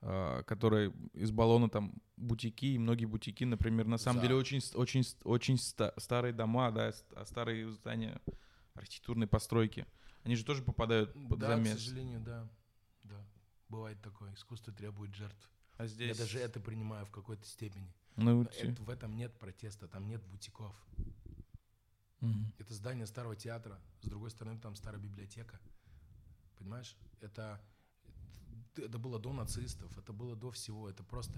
[0.04, 4.24] А, которые из баллона там бутики, и многие бутики, например, на самом да.
[4.24, 8.20] деле очень, очень, очень старые дома, да, а старые здания
[8.74, 9.86] архитектурной постройки.
[10.24, 11.76] Они же тоже попадают под да, замес.
[11.76, 12.50] к сожалению, да.
[13.04, 13.24] Да,
[13.70, 14.34] бывает такое.
[14.34, 15.52] Искусство требует жертв.
[15.78, 16.18] А здесь...
[16.18, 17.94] Я даже это принимаю в какой-то степени.
[18.16, 20.76] Ну, это, в этом нет протеста, там нет бутиков.
[22.22, 22.54] Угу.
[22.58, 25.60] Это здание старого театра, с другой стороны там старая библиотека.
[26.58, 26.96] Понимаешь?
[27.20, 27.62] Это
[28.76, 31.38] это было до нацистов, это было до всего, это просто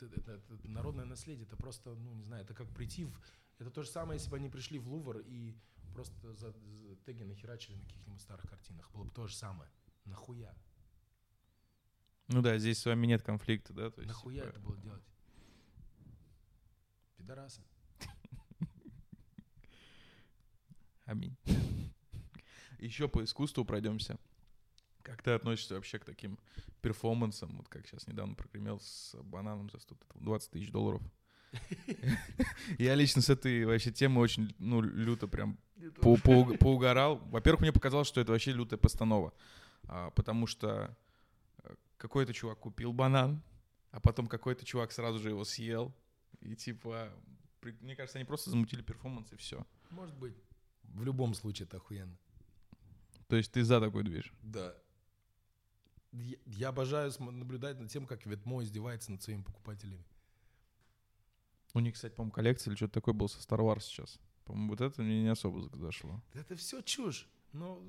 [0.00, 3.20] это, это, это, народное наследие, это просто, ну, не знаю, это как прийти в...
[3.58, 5.56] Это то же самое, если бы они пришли в Лувр и
[5.92, 8.90] просто за, за теги нахерачили на каких-нибудь старых картинах.
[8.92, 9.68] Было бы то же самое.
[10.04, 10.54] Нахуя?
[12.28, 13.90] Ну да, здесь с вами нет конфликта, да?
[13.90, 14.50] То есть, Нахуя типа...
[14.50, 15.02] это было делать?
[17.16, 17.62] Пидорасы.
[21.04, 21.36] Аминь.
[22.78, 24.18] Еще по искусству пройдемся.
[25.02, 26.38] Как ты относишься вообще к таким
[26.80, 31.02] перформансам, вот как сейчас недавно прогремел с бананом за 120 тысяч долларов?
[32.78, 35.58] Я лично с этой вообще темы очень, ну, люто прям
[36.00, 37.18] по поугорал.
[37.26, 39.32] Во-первых, мне показалось, что это вообще лютая постанова,
[39.84, 40.96] а, потому что
[41.64, 43.42] э, какой-то чувак купил банан,
[43.90, 45.94] а потом какой-то чувак сразу же его съел,
[46.40, 47.10] и типа,
[47.80, 49.66] мне кажется, они просто замутили перформанс и все.
[49.90, 50.36] Может быть.
[50.82, 52.16] В любом случае это охуенно.
[53.28, 54.32] То есть ты за такой движ?
[54.42, 54.74] Да
[56.46, 60.04] я обожаю наблюдать над тем, как Ветмо издевается над своими покупателями.
[61.74, 64.18] У них, кстати, по-моему, коллекция или что-то такое было со Star Wars сейчас.
[64.44, 66.22] По-моему, вот это мне не особо зашло.
[66.32, 67.28] Это все чушь.
[67.52, 67.82] Но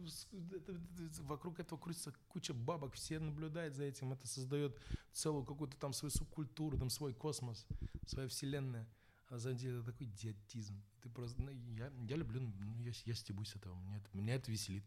[0.54, 4.80] это, это, вокруг этого крутится куча бабок, все наблюдают за этим, это создает
[5.12, 7.65] целую какую-то там свою субкультуру, там свой космос,
[8.06, 8.88] своя вселенная.
[9.28, 10.82] А на самом деле это такой идиотизм.
[11.02, 14.50] Ты просто, ну, я, я люблю, ну, я, я стебусь этого, меня это, меня это
[14.50, 14.86] веселит,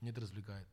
[0.00, 0.68] меня это развлекает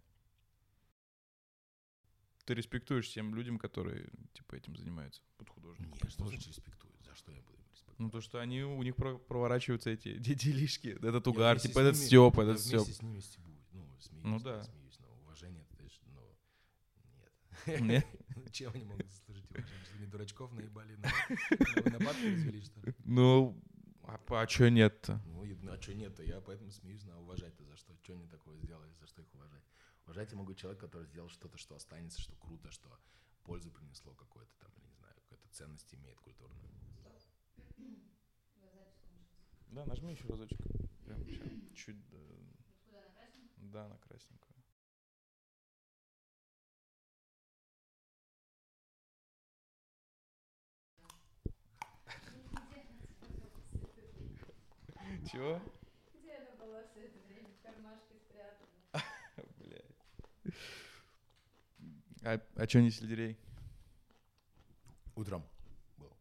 [2.48, 6.00] ты респектуешь тем людям, которые типа этим занимаются, под художником.
[6.02, 6.94] Нет, что значит респектую?
[7.06, 8.00] За что я буду респектовать?
[8.00, 12.62] Ну, то, что они, у них проворачиваются эти делишки, этот угар, типа этот степ, этот
[12.62, 12.80] степ.
[12.80, 14.64] вместе с ними стебуюсь, ну, смеюсь, ну, да.
[14.64, 15.84] смеюсь, но уважение, это,
[17.66, 18.06] ну, нет.
[18.36, 18.52] Нет?
[18.54, 19.84] Чем они могут заслужить уважение?
[19.84, 21.12] Что они дурачков наебали, на,
[21.84, 22.96] на, на бабки развели, что ли?
[23.04, 23.62] Ну,
[24.04, 25.22] а, а что нет-то?
[25.26, 26.24] Ну, а что нет-то?
[26.24, 27.94] Я поэтому смеюсь, на уважать-то за что?
[28.02, 29.64] Что они такое сделали, за что их уважать?
[30.08, 32.90] Уважать я могу человека, который сделал что-то, что останется, что круто, что
[33.44, 36.72] пользу принесло какое-то там, или не знаю, какую-то ценность имеет культурную.
[39.68, 40.58] Да, нажми еще разочек.
[41.04, 41.50] Прям сейчас.
[41.76, 41.98] Чуть.
[43.58, 44.56] Да, на красненькую.
[55.30, 55.62] Чего?
[56.14, 57.50] Где она была все это время?
[57.50, 58.68] В кармашке спрятана.
[62.28, 63.38] А, а что не сельдерей?
[65.16, 65.46] Утром
[65.96, 66.12] был.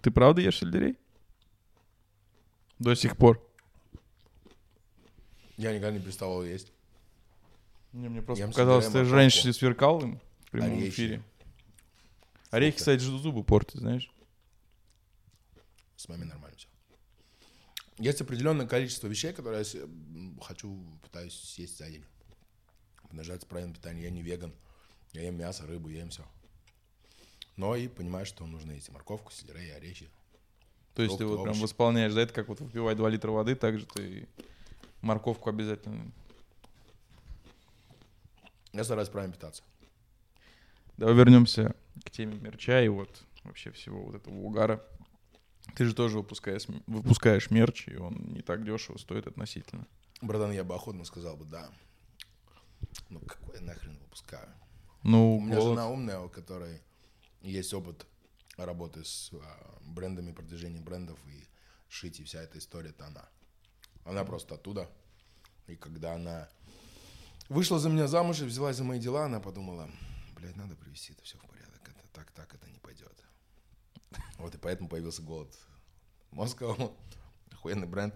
[0.00, 0.96] Ты правда ешь сельдерей?
[2.78, 3.46] До сих пор.
[5.58, 6.72] Я никогда не переставал есть.
[7.92, 10.88] Не, мне просто Ем показалось, ты же раньше сверкал им в прямом Орехи.
[10.88, 11.22] эфире.
[12.50, 14.10] Орехи, кстати, зубы портят, знаешь.
[15.96, 16.68] С вами нормально все.
[17.98, 19.86] Есть определенное количество вещей, которые я
[20.40, 22.06] хочу, пытаюсь съесть за день
[23.12, 24.04] поднажать правильное питание.
[24.04, 24.54] Я не веган.
[25.12, 26.24] Я ем мясо, рыбу, я ем все.
[27.56, 30.08] Но и понимаешь, что нужно есть морковку, сельдерей, орехи.
[30.94, 33.78] То есть ты вот прям восполняешь, да, это как вот выпивать 2 литра воды, так
[33.78, 34.26] же ты
[35.02, 36.10] морковку обязательно.
[38.72, 39.62] Я стараюсь правильно питаться.
[40.96, 44.82] Давай вернемся к теме мерча и вот вообще всего вот этого угара.
[45.76, 49.86] Ты же тоже выпускаешь, выпускаешь мерч, и он не так дешево стоит относительно.
[50.22, 51.70] Братан, я бы охотно сказал бы, да.
[53.08, 54.48] Ну, какой я нахрен выпускаю?
[55.02, 55.70] Ну, У меня голос.
[55.70, 56.80] жена умная, у которой
[57.40, 58.06] есть опыт
[58.56, 61.46] работы с а, брендами, продвижением брендов и
[61.88, 63.28] шить, и вся эта история, это она.
[64.04, 64.88] Она просто оттуда.
[65.66, 66.48] И когда она
[67.48, 69.88] вышла за меня замуж и взялась за мои дела, она подумала,
[70.36, 71.80] блядь, надо привести это все в порядок.
[71.88, 73.12] Это так, так это не пойдет.
[74.38, 75.54] Вот и поэтому появился голод
[76.30, 76.76] Москва.
[77.52, 78.14] Охуенный бренд,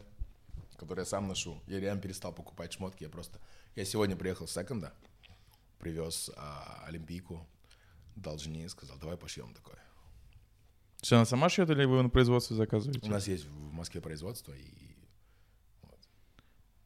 [0.76, 1.60] который я сам ношу.
[1.66, 3.04] Я реально перестал покупать шмотки.
[3.04, 3.38] Я просто...
[3.76, 4.94] Я сегодня приехал с секонда,
[5.78, 7.46] привез а, Олимпийку,
[8.16, 9.76] должни, сказал, давай пошьем такое.
[11.02, 13.06] Все, она сама шьет или вы на производстве заказываете?
[13.06, 14.96] У нас есть в Москве производство, и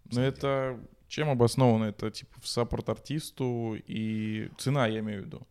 [0.07, 1.85] Ну, это чем обосновано?
[1.85, 5.47] Это типа в саппорт артисту и цена, я имею в виду.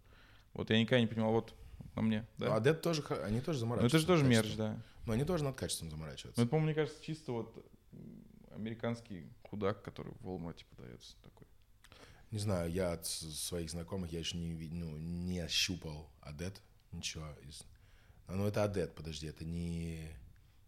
[0.54, 1.56] Вот я никогда не понимал, вот
[1.96, 2.48] на мне, да?
[2.48, 3.98] Ну, а Dead тоже, они тоже Ну, заморачиваются.
[3.98, 4.78] это же тоже мерч, да.
[5.06, 6.42] Но они тоже над качеством Ну, заморачиваются.
[6.42, 7.66] это, по-моему, мне кажется, чисто вот
[8.60, 11.48] американский худак, который в Walmart продается такой.
[12.32, 17.26] Не знаю, я от своих знакомых, я еще не, ну, не ощупал Адет, ничего.
[17.48, 17.64] Из...
[18.28, 20.08] А, Ну, это Адет, подожди, это не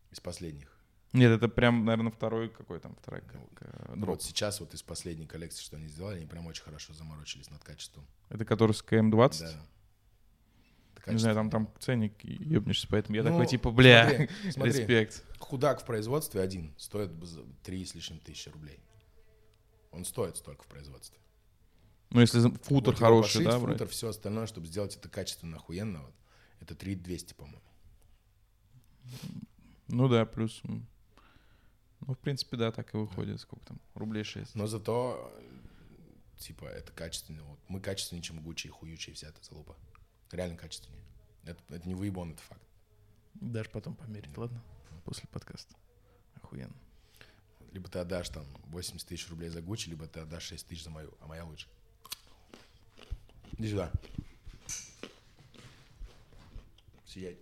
[0.10, 0.75] из последних.
[1.13, 4.06] Нет, это прям, наверное, второй какой там, второй Ну, как, э, Ну.
[4.06, 7.63] Вот сейчас вот из последней коллекции, что они сделали, они прям очень хорошо заморочились над
[7.63, 8.06] качеством.
[8.30, 9.39] Это который с КМ-20?
[9.39, 9.65] Да.
[11.01, 14.71] Это Не знаю, там, там ценник ебнешься, поэтому я Ну, такой, типа, бля, смотри, смотри.
[14.73, 15.23] респект.
[15.39, 18.79] Худак в производстве один стоит б- за три с лишним тысячи рублей.
[19.91, 21.17] Он стоит столько в производстве.
[22.11, 23.73] Ну, если футер Вот хороший, пошить, да, брать?
[23.77, 26.13] футер, все остальное, чтобы сделать это качественно охуенно, вот,
[26.59, 27.61] это 3200, по-моему.
[29.87, 30.61] Ну да, плюс.
[30.63, 33.39] Ну, в принципе, да, так и выходит.
[33.41, 33.79] Сколько там?
[33.93, 34.55] Рублей 6.
[34.55, 35.33] Но зато,
[36.37, 37.43] типа, это качественно.
[37.43, 39.75] Вот, мы качественнее, чем Гуччи и Хуючи и вся эта залупа.
[40.32, 41.04] Реально качественнее.
[41.44, 42.62] Это, это не выебон, это факт.
[43.34, 44.62] Дашь потом померить, ладно?
[45.04, 45.76] После подкаста.
[46.41, 46.76] Охуенно.
[47.72, 50.89] Либо ты отдашь там 80 тысяч рублей за Гуччи, либо ты отдашь 6 тысяч за
[50.89, 51.67] мою, а моя лучше.
[53.58, 53.91] Иди сюда.
[57.06, 57.39] Сидеть.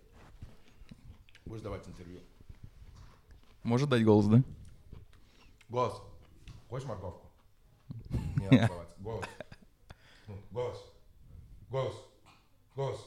[1.44, 2.20] Будешь давать интервью.
[3.62, 4.42] Может дать голос, да?
[5.68, 6.02] Голос.
[6.68, 7.30] Хочешь морковку?
[8.36, 8.86] Не надо
[10.50, 10.78] голос.
[11.70, 11.96] Голос.
[12.74, 13.06] Голос.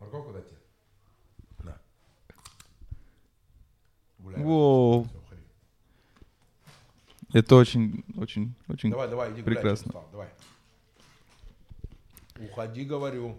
[0.00, 0.58] Морковку дать тебе?
[1.58, 1.80] На.
[4.18, 4.42] Гуляй.
[4.42, 5.04] Воу.
[5.04, 5.42] Всё, уходи.
[7.32, 8.90] Это очень, очень, очень...
[8.90, 9.58] Давай, давай, иди гулять.
[9.58, 9.88] Прекрасно.
[9.88, 10.28] устал, Давай.
[12.40, 13.36] Уходи, говорю.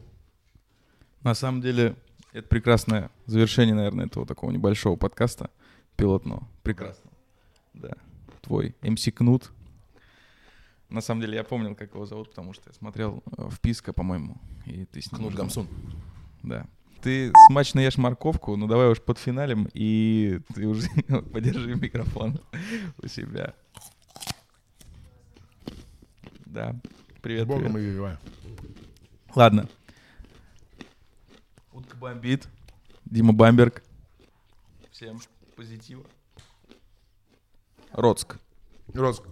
[1.23, 1.95] На самом деле,
[2.34, 5.49] это прекрасное завершение, наверное, этого такого небольшого подкаста
[5.97, 6.47] пилотного.
[6.63, 7.10] Прекрасно.
[7.73, 7.91] Да.
[8.41, 9.51] Твой МС Кнут.
[10.89, 14.38] На самом деле, я помнил, как его зовут, потому что я смотрел э, вписка, по-моему,
[14.65, 15.21] и ты с ним...
[15.21, 15.67] Кнут Гамсун.
[16.43, 16.67] Да.
[17.01, 20.87] Ты смачно ешь морковку, ну давай уж под финалем, и ты уже
[21.33, 22.39] подержи микрофон
[23.01, 23.55] у себя.
[26.45, 26.75] Да.
[27.21, 27.95] Привет, Богом привет.
[27.95, 28.17] и.
[29.35, 29.67] Ладно.
[31.71, 32.47] Утка бомбит.
[33.05, 33.81] Дима Бамберг.
[34.91, 35.19] Всем
[35.55, 36.03] позитива.
[37.93, 38.37] Роцк.
[38.93, 39.23] Роск.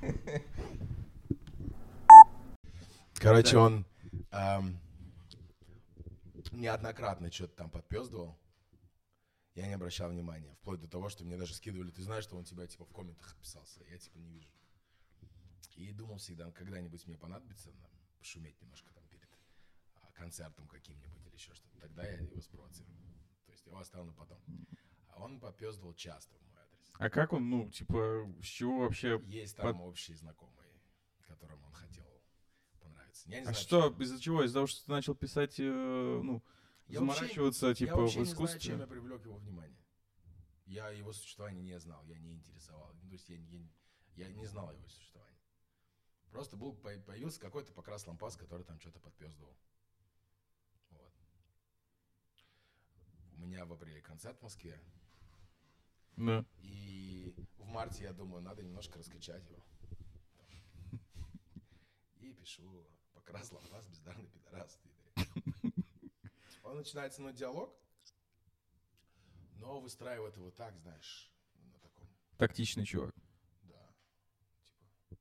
[3.14, 3.84] Короче, он
[4.30, 4.78] ам,
[6.52, 8.38] неоднократно что-то там подпездывал.
[9.54, 10.54] Я не обращал внимания.
[10.56, 13.32] Вплоть до того, что мне даже скидывали, ты знаешь, что он тебя типа в комментах
[13.32, 13.82] отписался.
[13.84, 14.48] Я типа не вижу.
[15.74, 19.28] И думал всегда, когда-нибудь мне понадобится нам пошуметь немножко там перед
[19.94, 21.78] а, концертом каким-нибудь или еще что-то.
[21.80, 22.96] Тогда я его спровоцирую.
[23.46, 24.38] То есть его оставил на потом.
[25.08, 26.92] А он попездывал часто в мой адрес.
[26.98, 29.20] А как он, ну, типа, с чего вообще...
[29.26, 30.70] Есть там общие знакомые,
[31.26, 32.09] которым он хотел
[33.24, 33.30] понравиться.
[33.30, 33.54] Я не А знаю,
[33.94, 34.42] что, из-за чего?
[34.44, 36.42] Из-за того, что ты начал писать, э, ну,
[36.86, 38.76] Я вообще- заморачиваться, я типа, вообще в не знаю, чем искусстве?
[38.78, 39.76] я привлек его внимание.
[40.66, 42.92] Я его существование не знал, я не интересовал.
[43.02, 43.70] Ну, То есть я, не-
[44.16, 45.36] я не знал его существования.
[46.30, 49.56] Просто был, по- появился какой-то покрас лампас, который там что-то подпездывал.
[50.90, 51.12] Вот.
[53.32, 54.80] У меня в апреле концерт в Москве.
[56.16, 56.44] Да.
[56.58, 59.64] И в марте я думаю, надо немножко раскачать его.
[62.20, 62.86] И пишу
[63.20, 64.78] покрас лампас, бездарный пидорас.
[66.64, 67.74] Он начинает со мной диалог,
[69.56, 73.14] но выстраивает его так, знаешь, на таком, Тактичный чувак.
[73.62, 73.94] да,
[75.08, 75.20] типа.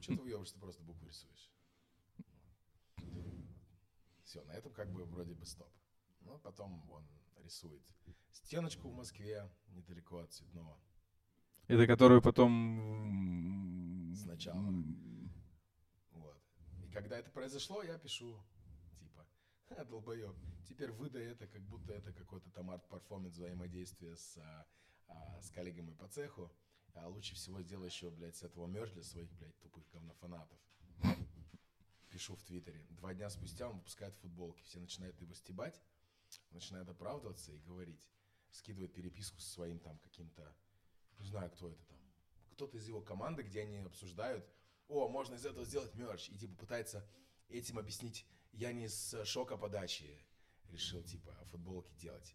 [0.00, 1.50] Что ты уебаешь, ты просто буквы рисуешь.
[4.24, 5.72] Все, на этом как бы вроде бы стоп.
[6.20, 7.06] Но потом он
[7.36, 7.82] рисует
[8.32, 10.80] стеночку в Москве, недалеко от Цветного.
[11.68, 13.91] Это который потом...
[14.14, 14.72] Сначала.
[16.10, 16.36] Вот.
[16.84, 18.42] И когда это произошло, я пишу,
[18.98, 19.26] типа,
[19.68, 20.36] «Ха, долбоеб,
[20.68, 24.66] теперь выдай это, как будто это какой-то там арт-перформанс взаимодействия с, а,
[25.08, 26.50] а, с коллегами по цеху.
[26.94, 30.58] А лучше всего сделай еще, блядь, с этого мерч для своих, блядь, тупых говнофанатов.
[32.10, 32.84] Пишу в Твиттере.
[32.90, 34.62] Два дня спустя он выпускает футболки.
[34.62, 35.80] Все начинают его стебать,
[36.50, 38.04] начинают оправдываться и говорить.
[38.50, 40.54] Скидывает переписку со своим там каким-то,
[41.18, 42.01] не знаю, кто это там.
[42.52, 44.46] Кто-то из его команды, где они обсуждают,
[44.88, 46.28] о, можно из этого сделать мерч.
[46.28, 47.06] И типа пытается
[47.48, 50.24] этим объяснить, я не с шока подачи
[50.68, 52.34] решил, типа, футболки делать.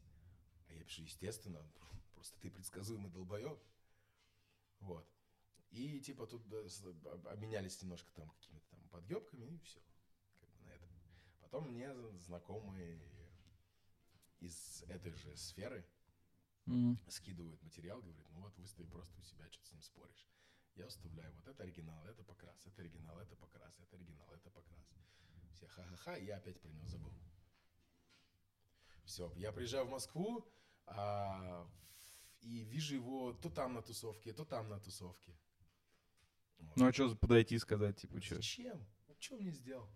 [0.67, 1.63] А я пишу, естественно,
[2.13, 3.59] просто ты предсказуемый долбоеб.
[4.79, 5.07] Вот.
[5.71, 9.79] И типа тут с- об- обменялись немножко там какими-то там подъебками, и все.
[10.39, 10.89] Как бы на этом.
[11.41, 12.99] Потом мне знакомые
[14.39, 15.85] из этой же сферы
[16.67, 16.99] Мгм.
[17.07, 20.27] скидывают материал, говорят, ну вот выстави просто у себя, что ты с ним споришь.
[20.75, 24.85] Я выставляю, вот это оригинал, это покрас, это оригинал, это покрас, это оригинал, это покрас.
[25.53, 27.13] Все ха-ха-ха, я опять про него забыл.
[29.05, 30.45] Все, я приезжаю в Москву,
[30.85, 31.65] а,
[32.41, 35.33] и вижу его то там на тусовке, то там на тусовке.
[36.59, 36.75] Вот.
[36.75, 38.35] Ну а что подойти и сказать, типа, что?
[38.35, 38.85] Зачем?
[39.19, 39.89] Что мне сделал?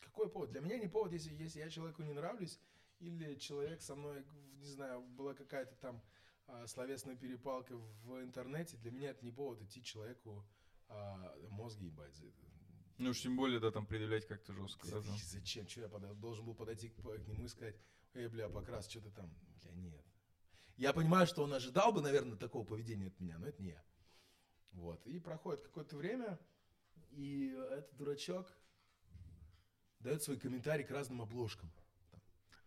[0.00, 0.50] Какой повод?
[0.50, 2.60] Для меня не повод, если, если я человеку не нравлюсь,
[2.98, 4.24] или человек со мной,
[4.58, 6.02] не знаю, была какая-то там
[6.46, 10.46] а, словесная перепалка в интернете, для меня это не повод идти человеку
[10.88, 12.14] а, мозги ебать.
[12.14, 12.46] за это.
[12.98, 14.86] Ну уж тем более, да, там предъявлять как-то жестко.
[14.88, 15.16] да, там.
[15.18, 15.68] Зачем?
[15.68, 17.76] Что я пода- должен был подойти к, к нему и сказать,
[18.14, 19.30] эй, бля, покрас, что ты там?
[19.62, 20.04] Бля, нет.
[20.76, 23.84] Я понимаю, что он ожидал бы, наверное, такого поведения от меня, но это не я.
[24.72, 25.06] Вот.
[25.06, 26.38] И проходит какое-то время,
[27.10, 28.46] и этот дурачок
[30.00, 31.70] дает свой комментарий к разным обложкам.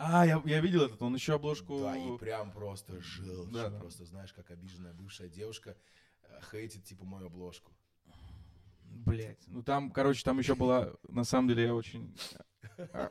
[0.02, 1.82] А, я, я видел этот, он еще обложку...
[1.82, 3.52] Да, и прям просто желчь.
[3.52, 3.80] Да, да.
[3.80, 5.76] Просто, знаешь, как обиженная бывшая девушка
[6.24, 7.74] э, хейтит, типа, мою обложку.
[8.86, 12.16] Блять, ну там, короче, там еще была, на самом деле, я очень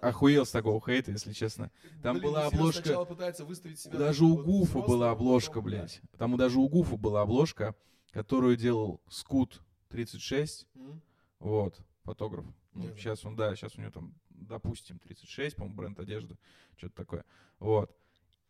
[0.00, 1.70] охуел с такого хейта, если честно.
[2.02, 6.00] Там Блин, была обложка, сначала пытается выставить себя даже у Гуфа была обложка, блядь.
[6.16, 7.74] Там даже у Гуфа была обложка,
[8.12, 9.60] которую делал Скут
[9.90, 11.02] 36, М?
[11.38, 12.46] вот, фотограф.
[12.72, 14.14] Ну, сейчас он, да, сейчас у него там,
[14.46, 16.36] допустим, 36, по-моему, бренд одежды,
[16.76, 17.24] что-то такое.
[17.58, 17.96] Вот.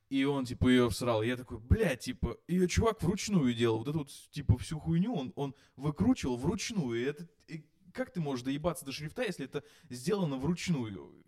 [0.08, 1.22] И он, типа, ее всрал.
[1.22, 3.78] Я такой, блядь, типа, ее чувак вручную делал.
[3.78, 7.00] Вот эту вот, типа, всю хуйню он, он выкручивал вручную.
[7.00, 11.24] И это, и как ты можешь доебаться до шрифта, если это сделано вручную?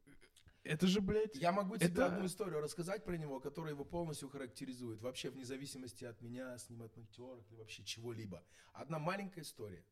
[0.63, 1.37] Это же, блядь...
[1.37, 5.01] Я могу тебе Это- одну историю рассказать про него, которая его полностью характеризует.
[5.01, 8.43] Вообще, вне зависимости от меня, с ним, от актеров или вообще чего-либо.
[8.73, 9.85] Одна маленькая история.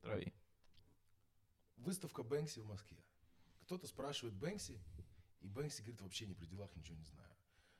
[0.00, 0.32] Трави.
[1.76, 2.98] Выставка Бэнкси в Москве.
[3.70, 4.80] Кто-то спрашивает Бэнкси,
[5.42, 7.30] и Бэнкси говорит, вообще не при делах, ничего не знаю.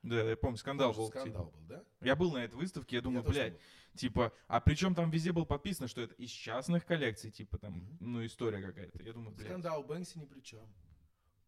[0.05, 1.09] Да, я помню, скандал был.
[1.09, 1.59] Скандал типа.
[1.59, 1.84] был, да?
[2.01, 3.61] Я был на этой выставке, я думаю, Я блядь,
[3.97, 7.97] типа, а причем там везде было подписано, что это из частных коллекций, типа там, Мгм.
[7.99, 9.03] ну, история какая-то.
[9.03, 9.49] Я думаю, блядь.
[9.49, 10.72] Скандал Бэнкси ни при чем.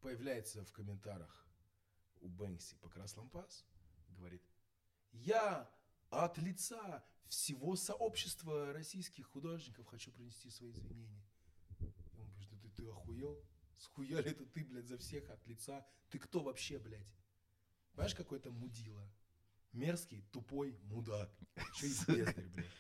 [0.01, 1.47] Появляется в комментариях
[2.21, 3.65] у Бэнкси Покрас Лампас,
[4.09, 4.43] говорит,
[5.13, 5.71] я
[6.11, 11.25] от лица всего сообщества российских художников хочу принести свои извинения.
[12.19, 13.41] Он говорит, да ты, ты охуел?
[13.83, 15.85] Схуя ли это ты, блядь, за всех от лица?
[16.09, 17.13] Ты кто вообще, блядь?
[17.93, 19.13] Понимаешь, какой-то мудила?
[19.73, 21.37] Мерзкий, тупой мудак.
[21.57, 22.71] Еще и бездарь, блядь.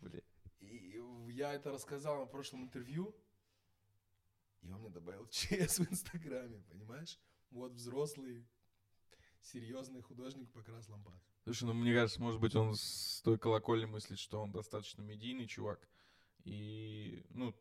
[0.00, 0.24] Блядь.
[0.60, 1.00] И
[1.32, 3.12] я это рассказал на прошлом интервью,
[4.62, 7.18] и он мне добавил ЧС в Инстаграме, понимаешь?
[7.50, 8.46] Вот взрослый,
[9.40, 11.20] серьезный художник покрас лампад.
[11.42, 15.48] Слушай, ну мне кажется, может быть, он с той колокольни мыслит, что он достаточно медийный
[15.48, 15.88] чувак.
[16.44, 17.52] И, ну,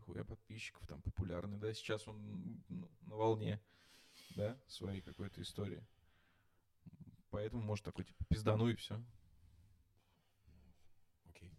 [0.00, 3.60] дохуя подписчиков, там, популярный, да, сейчас он ну, на волне,
[4.36, 5.84] да, своей какой-то истории.
[7.30, 9.00] Поэтому, может, такой, типа, пиздану и все.
[11.28, 11.52] Окей.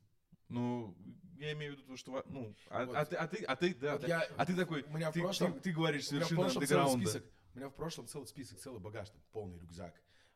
[0.49, 0.95] Ну,
[1.37, 2.95] я имею в виду, что, во- ну, а, Вот.
[2.95, 4.07] а ты, а ты, а ты, да, Вот да.
[4.07, 7.23] я- а ты такой, у меня в ты, прошлом- ты, ты говоришь в совершенно андеграунда.
[7.53, 9.93] У меня в прошлом целый список, целый багаж, там, полный рюкзак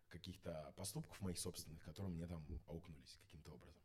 [0.10, 3.82] каких-то поступков моих собственных, которые мне там аукнулись каким-то образом.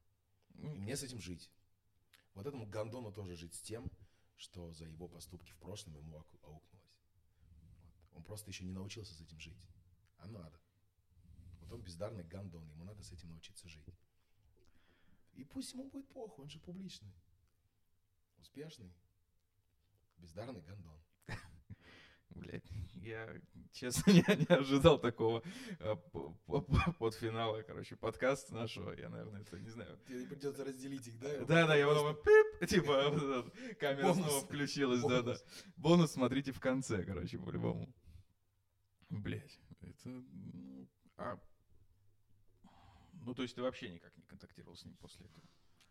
[0.54, 1.50] И Ну, мне с этим жить.
[2.34, 3.90] Вот этому Гондону тоже жить с тем,
[4.40, 6.96] что за его поступки в прошлом ему аук- аукнулось.
[7.60, 8.16] Вот.
[8.16, 9.68] Он просто еще не научился с этим жить.
[10.16, 10.58] А надо.
[11.60, 13.86] Вот он бездарный Гондон, ему надо с этим научиться жить.
[15.34, 17.12] И пусть ему будет похуй, он же публичный.
[18.38, 18.94] Успешный.
[20.16, 20.98] Бездарный Гондон.
[22.30, 22.64] Блять,
[22.94, 23.28] я
[23.72, 25.42] честно не, не ожидал такого
[25.80, 28.92] а, по- по- по- подфинала, короче, подкаста нашего.
[28.92, 29.98] Я, наверное, это не знаю.
[30.06, 31.44] Тебе придется разделить их, да?
[31.44, 35.22] Да, да, я потом пип, типа, камера снова включилась, да, да.
[35.22, 35.44] бонус.
[35.76, 37.92] Бонус смотрите в конце, короче, по-любому.
[39.08, 41.38] Блять, это, ну, а,
[43.24, 45.42] ну, то есть ты вообще никак не контактировал с ним после этого?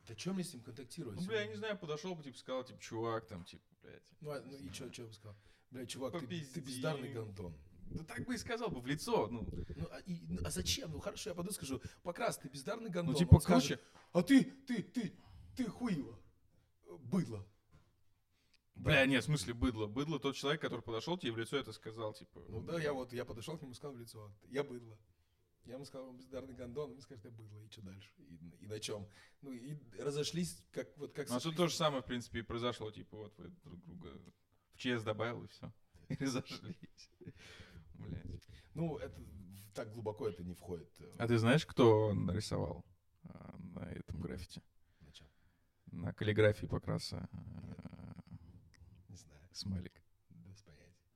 [0.09, 1.19] Да что мне с ним контактировать?
[1.19, 4.03] Ну, бля, я не знаю, подошел бы, типа, сказал, типа, чувак, там, типа, блядь.
[4.21, 5.37] Ну, а- ну и что, что бы сказал?
[5.69, 7.55] Бля, чувак, ты, ты бездарный Гондон.
[7.91, 9.27] Да так бы и сказал бы в лицо.
[9.27, 10.91] Ну, Ну, а, и- ну, а зачем?
[10.91, 13.13] Ну, хорошо, я пойду скажу, Покрас, ты бездарный гандон.
[13.13, 13.83] ну типа Он скажет, круче.
[14.13, 15.13] а ты, ты, ты,
[15.55, 16.19] ты хуево.
[17.03, 17.47] Быдло.
[18.75, 19.87] Бля, нет, в смысле быдло.
[19.87, 22.41] Быдло тот человек, который подошел тебе в лицо это сказал, типа.
[22.47, 24.97] Ну да, я вот, я подошел к нему и сказал в лицо, я быдло.
[25.69, 28.09] Я ему сказал, он бездарный гандон, он мне скажет, я быдло, и что дальше?
[28.17, 29.07] И, и на чем?
[29.43, 32.41] Ну, и разошлись, как вот как Ну, а тут то же самое, в принципе, и
[32.41, 32.89] произошло.
[32.89, 34.19] Типа, вот вы друг друга
[34.73, 35.71] в ЧС добавил, и все.
[36.09, 37.11] И разошлись.
[37.93, 38.47] Блядь.
[38.73, 39.21] Ну, это
[39.75, 40.89] так глубоко это не входит.
[41.01, 42.83] э, А ты знаешь, кто нарисовал
[43.25, 44.63] а, на этом граффити?
[45.01, 45.27] на чём?
[45.91, 48.23] На каллиграфии покраса а,
[49.07, 50.01] Не знаю, смайлик.
[50.31, 51.11] без понятия.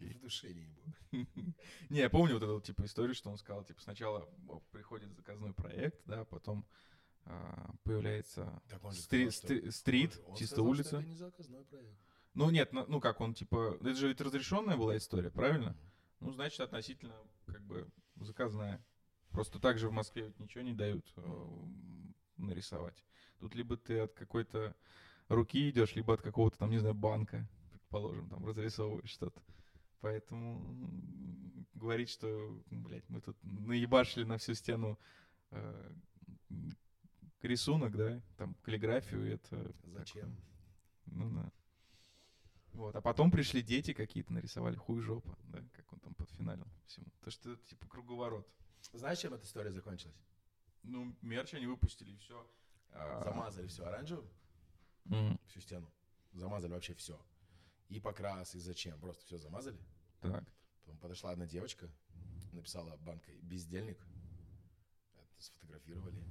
[0.00, 0.14] Окей.
[0.14, 0.82] В душе не ебу.
[1.90, 4.28] Не, я помню вот эту типа историю, что он сказал, типа сначала
[4.70, 6.64] приходит заказной проект, да, потом
[7.24, 10.98] а, появляется стрит, чисто улица.
[10.98, 11.98] это не заказной проект.
[12.32, 15.76] Ну нет, ну, ну как он типа, это же ведь разрешенная была история, правильно?
[16.20, 18.82] Ну значит относительно как бы заказная.
[19.30, 21.22] Просто так же в Москве ведь ничего не дают э,
[22.36, 23.04] нарисовать.
[23.38, 24.74] Тут либо ты от какой-то
[25.28, 29.40] руки идешь, либо от какого-то там, не знаю, банка, предположим, там разрисовываешь что-то.
[30.00, 30.64] Поэтому
[31.74, 34.98] говорить, что, блядь, мы тут наебашили на всю стену
[35.50, 35.92] э,
[37.42, 39.74] рисунок, да, там каллиграфию, это...
[39.84, 40.36] Зачем?
[41.06, 41.52] Ну да.
[42.72, 47.06] Вот, а потом пришли дети какие-то, нарисовали хуй жопа, да, как он там подфиналил всему.
[47.20, 48.48] То что это типа круговорот.
[48.92, 50.16] Знаешь, чем эта история закончилась?
[50.82, 52.48] Ну, мерч они выпустили, и все.
[52.92, 54.28] Замазали все оранжевым,
[55.46, 55.92] всю стену.
[56.32, 57.20] Замазали вообще все.
[57.90, 58.98] И покрас, и зачем.
[59.00, 59.78] Просто все замазали.
[60.20, 60.44] Так.
[60.84, 61.88] Потом подошла одна девочка,
[62.52, 63.98] написала банкой «бездельник».
[65.14, 66.22] Это сфотографировали.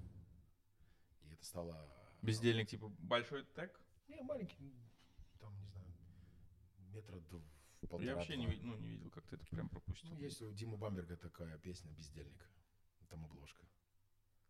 [1.23, 1.75] И это стало...
[2.21, 3.79] Бездельник, типа, большой тег.
[4.07, 4.73] Не, маленький,
[5.39, 5.87] там, не знаю,
[6.91, 7.37] метра д-
[7.81, 8.03] в полтора.
[8.03, 8.55] Я вообще не, два.
[8.65, 10.09] ну, не видел, как ты это прям пропустил.
[10.09, 12.49] Ну, есть у Димы Бамберга такая песня «Бездельник».
[13.09, 13.65] Там обложка.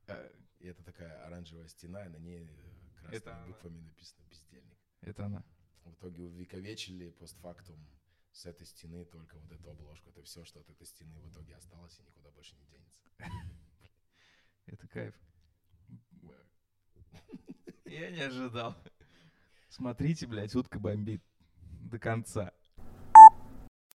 [0.08, 3.48] Э, И это такая оранжевая стена, и на ней э, красными Это она.
[3.48, 4.78] буквами написано «Бездельник».
[5.02, 5.44] Это она.
[5.90, 7.80] В итоге увековечили постфактум
[8.32, 10.10] с этой стены только вот эту обложку.
[10.12, 13.02] Это все, что от этой стены в итоге осталось и никуда больше не денется.
[14.66, 15.16] Это кайф.
[17.86, 18.76] Я не ожидал.
[19.70, 21.24] Смотрите, блядь, утка бомбит.
[21.82, 22.54] До конца.